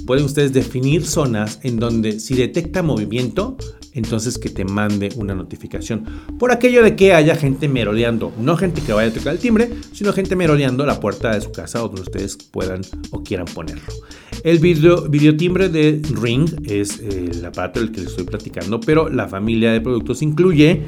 pueden 0.06 0.24
ustedes 0.24 0.52
definir 0.52 1.04
zonas 1.04 1.58
en 1.64 1.80
donde 1.80 2.20
si 2.20 2.36
detecta 2.36 2.80
movimiento, 2.80 3.56
entonces 3.92 4.38
que 4.38 4.48
te 4.50 4.64
mande 4.64 5.08
una 5.16 5.34
notificación. 5.34 6.04
Por 6.38 6.52
aquello 6.52 6.84
de 6.84 6.94
que 6.94 7.12
haya 7.12 7.34
gente 7.34 7.68
merodeando, 7.68 8.32
no 8.38 8.56
gente 8.56 8.82
que 8.82 8.92
vaya 8.92 9.10
a 9.10 9.12
tocar 9.12 9.32
el 9.32 9.40
timbre, 9.40 9.68
sino 9.92 10.12
gente 10.12 10.36
merodeando 10.36 10.86
la 10.86 11.00
puerta 11.00 11.34
de 11.34 11.40
su 11.40 11.50
casa 11.50 11.80
donde 11.80 12.02
ustedes 12.02 12.36
puedan 12.36 12.82
o 13.10 13.24
quieran 13.24 13.46
ponerlo. 13.46 13.92
El 14.44 14.60
video, 14.60 15.08
videotimbre 15.08 15.68
de 15.68 16.00
Ring 16.14 16.48
es 16.64 17.00
el 17.00 17.44
aparato 17.44 17.80
del 17.80 17.90
que 17.90 18.00
les 18.02 18.10
estoy 18.10 18.26
platicando, 18.26 18.78
pero 18.78 19.08
la 19.08 19.26
familia 19.26 19.72
de 19.72 19.80
productos 19.80 20.22
incluye 20.22 20.84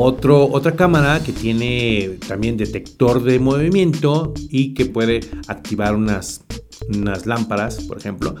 otro, 0.00 0.48
otra 0.50 0.72
cámara 0.72 1.22
que 1.22 1.32
tiene 1.32 2.18
también 2.26 2.56
detector 2.56 3.22
de 3.22 3.38
movimiento 3.38 4.32
y 4.50 4.74
que 4.74 4.86
puede 4.86 5.20
activar 5.48 5.94
unas, 5.94 6.44
unas 6.88 7.26
lámparas, 7.26 7.84
por 7.84 7.98
ejemplo 7.98 8.36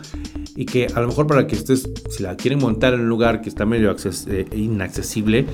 y 0.56 0.66
que 0.66 0.86
a 0.94 1.00
lo 1.00 1.08
mejor 1.08 1.26
para 1.26 1.46
que 1.46 1.54
ustedes, 1.54 1.88
si 2.10 2.22
la 2.22 2.36
quieren 2.36 2.58
montar 2.58 2.94
en 2.94 3.00
un 3.00 3.08
lugar 3.08 3.40
que 3.40 3.48
está 3.48 3.64
medio 3.64 3.94
eh, 4.28 4.46
inaccesible, 4.54 5.46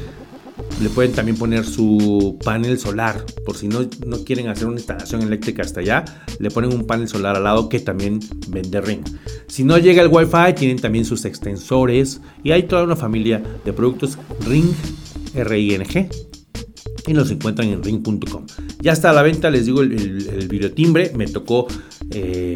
le 0.82 0.88
pueden 0.90 1.12
también 1.12 1.36
poner 1.36 1.64
su 1.64 2.36
panel 2.44 2.78
solar. 2.78 3.24
Por 3.44 3.56
si 3.56 3.68
no, 3.68 3.80
no 4.06 4.24
quieren 4.24 4.48
hacer 4.48 4.66
una 4.66 4.76
instalación 4.76 5.22
eléctrica 5.22 5.62
hasta 5.62 5.80
allá, 5.80 6.04
le 6.40 6.50
ponen 6.50 6.72
un 6.72 6.86
panel 6.86 7.08
solar 7.08 7.36
al 7.36 7.44
lado 7.44 7.68
que 7.68 7.78
también 7.78 8.18
vende 8.48 8.80
Ring. 8.80 9.04
Si 9.46 9.62
no 9.62 9.78
llega 9.78 10.02
el 10.02 10.08
Wi-Fi, 10.08 10.54
tienen 10.56 10.78
también 10.78 11.04
sus 11.04 11.24
extensores 11.24 12.20
y 12.42 12.50
hay 12.50 12.64
toda 12.64 12.82
una 12.82 12.96
familia 12.96 13.42
de 13.64 13.72
productos 13.72 14.18
Ring, 14.46 14.72
R-I-N-G. 15.40 16.08
Y 17.06 17.14
los 17.14 17.30
encuentran 17.30 17.68
en 17.68 17.82
ring.com. 17.82 18.46
Ya 18.80 18.92
está 18.92 19.10
a 19.10 19.12
la 19.12 19.22
venta, 19.22 19.50
les 19.50 19.66
digo, 19.66 19.80
el, 19.80 20.46
videotimbre. 20.48 21.12
Me 21.16 21.26
tocó 21.26 21.66
eh, 22.10 22.54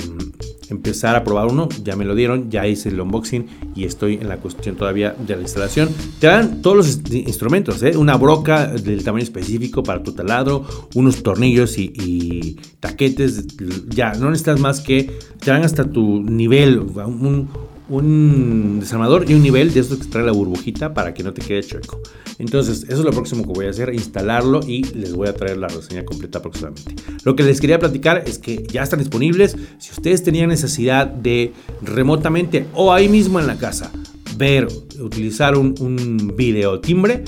empezar 0.72 1.14
a 1.16 1.24
probar 1.24 1.46
uno. 1.46 1.68
Ya 1.82 1.96
me 1.96 2.04
lo 2.04 2.14
dieron, 2.14 2.50
ya 2.50 2.66
hice 2.66 2.88
el 2.88 3.00
unboxing 3.00 3.46
y 3.74 3.84
estoy 3.84 4.14
en 4.14 4.28
la 4.28 4.38
cuestión 4.38 4.76
todavía 4.76 5.14
de 5.18 5.36
la 5.36 5.42
instalación. 5.42 5.88
Te 6.18 6.26
dan 6.26 6.62
todos 6.62 6.76
los 6.76 7.12
instrumentos, 7.12 7.82
¿eh? 7.82 7.96
una 7.96 8.16
broca 8.16 8.66
del 8.66 9.04
tamaño 9.04 9.22
específico 9.22 9.82
para 9.82 10.02
tu 10.02 10.12
taladro, 10.12 10.66
unos 10.94 11.22
tornillos 11.22 11.78
y, 11.78 12.58
taquetes. 12.80 13.46
Ya, 13.88 14.14
no 14.14 14.30
necesitas 14.30 14.60
más 14.60 14.80
que 14.80 15.10
te 15.38 15.50
dan 15.50 15.62
hasta 15.62 15.84
tu 15.84 16.22
nivel, 16.22 16.78
un, 16.78 17.48
un 17.88 18.78
desarmador 18.80 19.30
y 19.30 19.34
un 19.34 19.42
nivel 19.42 19.72
de 19.72 19.80
estos 19.80 19.98
que 19.98 20.06
trae 20.06 20.24
la 20.24 20.32
burbujita 20.32 20.94
para 20.94 21.14
que 21.14 21.22
no 21.22 21.32
te 21.32 21.42
quede 21.42 21.62
chueco. 21.62 22.00
Entonces, 22.38 22.84
eso 22.84 22.98
es 22.98 23.04
lo 23.04 23.10
próximo 23.10 23.42
que 23.42 23.50
voy 23.50 23.66
a 23.66 23.70
hacer, 23.70 23.92
instalarlo 23.92 24.60
y 24.66 24.84
les 24.94 25.14
voy 25.14 25.28
a 25.28 25.34
traer 25.34 25.58
la 25.58 25.68
reseña 25.68 26.04
completa 26.04 26.40
próximamente. 26.40 26.94
Lo 27.24 27.36
que 27.36 27.42
les 27.42 27.60
quería 27.60 27.78
platicar 27.78 28.24
es 28.26 28.38
que 28.38 28.64
ya 28.66 28.82
están 28.82 28.98
disponibles. 28.98 29.56
Si 29.78 29.92
ustedes 29.92 30.22
tenían 30.22 30.48
necesidad 30.48 31.06
de 31.06 31.52
remotamente 31.82 32.66
o 32.74 32.92
ahí 32.92 33.08
mismo 33.08 33.40
en 33.40 33.46
la 33.46 33.56
casa 33.56 33.90
ver, 34.36 34.66
utilizar 34.98 35.56
un, 35.56 35.74
un 35.80 36.34
video 36.36 36.80
timbre, 36.80 37.24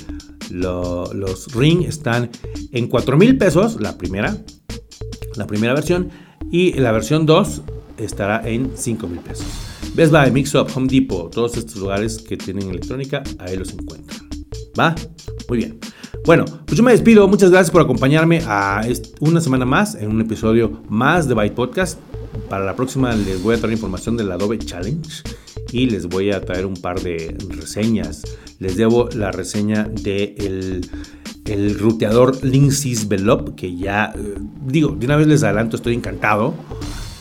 los 0.50 1.54
Ring 1.54 1.82
están 1.82 2.30
en 2.72 2.86
4 2.86 3.16
mil 3.16 3.36
pesos, 3.36 3.80
la 3.80 3.96
primera, 3.98 4.36
la 5.36 5.46
primera 5.46 5.74
versión, 5.74 6.10
y 6.50 6.72
la 6.74 6.92
versión 6.92 7.26
2 7.26 7.62
estará 7.98 8.48
en 8.48 8.72
5 8.74 9.06
mil 9.08 9.20
pesos. 9.20 9.46
Best 9.94 10.10
Buy, 10.10 10.32
Mixup, 10.32 10.68
Home 10.76 10.88
Depot, 10.88 11.32
todos 11.32 11.56
estos 11.56 11.76
lugares 11.76 12.18
que 12.18 12.36
tienen 12.36 12.68
electrónica, 12.68 13.22
ahí 13.38 13.56
los 13.56 13.72
encuentran. 13.72 14.28
¿Va? 14.78 14.94
Muy 15.48 15.58
bien. 15.58 15.78
Bueno, 16.26 16.44
pues 16.66 16.76
yo 16.76 16.82
me 16.82 16.90
despido. 16.90 17.28
Muchas 17.28 17.50
gracias 17.50 17.70
por 17.70 17.82
acompañarme 17.82 18.42
a 18.44 18.84
una 19.20 19.40
semana 19.40 19.64
más 19.64 19.94
en 19.94 20.10
un 20.10 20.20
episodio 20.20 20.82
más 20.88 21.28
de 21.28 21.34
Byte 21.34 21.54
Podcast. 21.54 22.00
Para 22.48 22.64
la 22.64 22.74
próxima 22.74 23.14
les 23.14 23.40
voy 23.40 23.54
a 23.54 23.58
traer 23.58 23.74
información 23.74 24.16
del 24.16 24.32
Adobe 24.32 24.58
Challenge 24.58 25.08
y 25.70 25.86
les 25.86 26.06
voy 26.06 26.32
a 26.32 26.40
traer 26.40 26.66
un 26.66 26.74
par 26.74 27.00
de 27.00 27.36
reseñas. 27.50 28.22
Les 28.58 28.76
debo 28.76 29.08
la 29.14 29.30
reseña 29.30 29.84
de 29.84 30.34
el, 30.38 30.90
el 31.44 31.78
ruteador 31.78 32.44
Linksys 32.44 33.06
Velop, 33.06 33.54
que 33.54 33.76
ya, 33.76 34.12
eh, 34.16 34.34
digo, 34.66 34.96
de 34.98 35.06
una 35.06 35.16
vez 35.16 35.28
les 35.28 35.44
adelanto, 35.44 35.76
estoy 35.76 35.94
encantado 35.94 36.54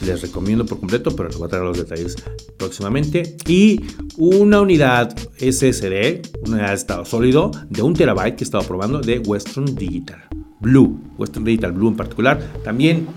les 0.04 0.22
recomiendo 0.22 0.66
por 0.66 0.80
completo, 0.80 1.16
pero 1.16 1.30
les 1.30 1.38
voy 1.38 1.48
a 1.48 1.50
traer 1.50 1.66
los 1.66 1.78
detalles 1.78 2.16
próximamente. 2.58 3.38
Y 3.48 3.82
una 4.18 4.62
unidad 4.62 5.16
SSD, 5.38 6.22
una 6.46 6.58
unidad 6.58 6.70
de 6.70 6.76
estado 6.76 7.06
sólido 7.06 7.52
de 7.70 7.82
un 7.82 7.94
terabyte 7.94 8.36
que 8.36 8.44
he 8.44 8.46
estado 8.46 8.66
probando 8.66 9.02
de 9.02 9.20
Western 9.20 9.76
Digital 9.76 10.22
Blue, 10.60 11.00
Western 11.18 11.46
Digital 11.46 11.72
Blue 11.74 11.90
en 11.90 11.96
particular. 11.96 12.42
También 12.64 13.08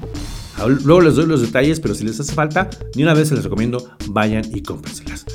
Luego 0.85 1.03
les 1.03 1.16
doy 1.16 1.27
los 1.27 1.42
detalles, 1.42 1.81
pero 1.81 1.94
si 1.94 2.05
les 2.05 2.18
hace 2.18 2.33
falta, 2.33 2.70
ni 2.94 3.03
una 3.03 3.14
vez 3.14 3.29
se 3.29 3.35
les 3.35 3.44
recomiendo, 3.44 3.90
vayan 4.09 4.42
y 4.55 4.62
cómprenselas. 4.62 5.27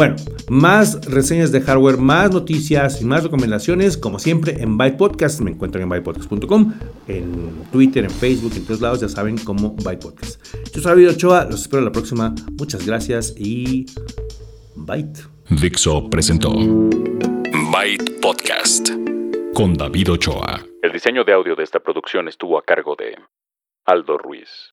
Bueno, 0.00 0.16
más 0.48 1.04
reseñas 1.04 1.52
de 1.52 1.60
hardware, 1.60 1.98
más 1.98 2.32
noticias 2.32 3.02
y 3.02 3.04
más 3.04 3.22
recomendaciones, 3.22 3.98
como 3.98 4.18
siempre, 4.18 4.54
en 4.58 4.78
Byte 4.78 4.96
Podcast. 4.96 5.42
Me 5.42 5.50
encuentran 5.50 5.82
en 5.82 5.90
bytepodcast.com, 5.90 6.72
en 7.06 7.64
Twitter, 7.70 8.04
en 8.04 8.10
Facebook, 8.10 8.50
en 8.56 8.64
todos 8.64 8.80
lados, 8.80 9.02
ya 9.02 9.10
saben, 9.10 9.36
como 9.36 9.74
Byte 9.74 10.00
Podcast. 10.00 10.42
Yo 10.72 10.80
soy 10.80 10.84
David 10.84 11.10
Ochoa, 11.10 11.44
los 11.44 11.60
espero 11.60 11.82
la 11.82 11.92
próxima. 11.92 12.34
Muchas 12.58 12.86
gracias 12.86 13.34
y 13.36 13.84
Byte. 14.74 15.20
Dixo 15.60 16.08
presentó 16.08 16.50
Byte 17.70 18.20
Podcast 18.22 18.88
con 19.52 19.74
David 19.74 20.12
Ochoa. 20.12 20.64
El 20.80 20.92
diseño 20.92 21.24
de 21.24 21.34
audio 21.34 21.54
de 21.54 21.64
esta 21.64 21.80
producción 21.80 22.26
estuvo 22.26 22.56
a 22.56 22.62
cargo 22.62 22.96
de 22.96 23.18
Aldo 23.84 24.16
Ruiz. 24.16 24.72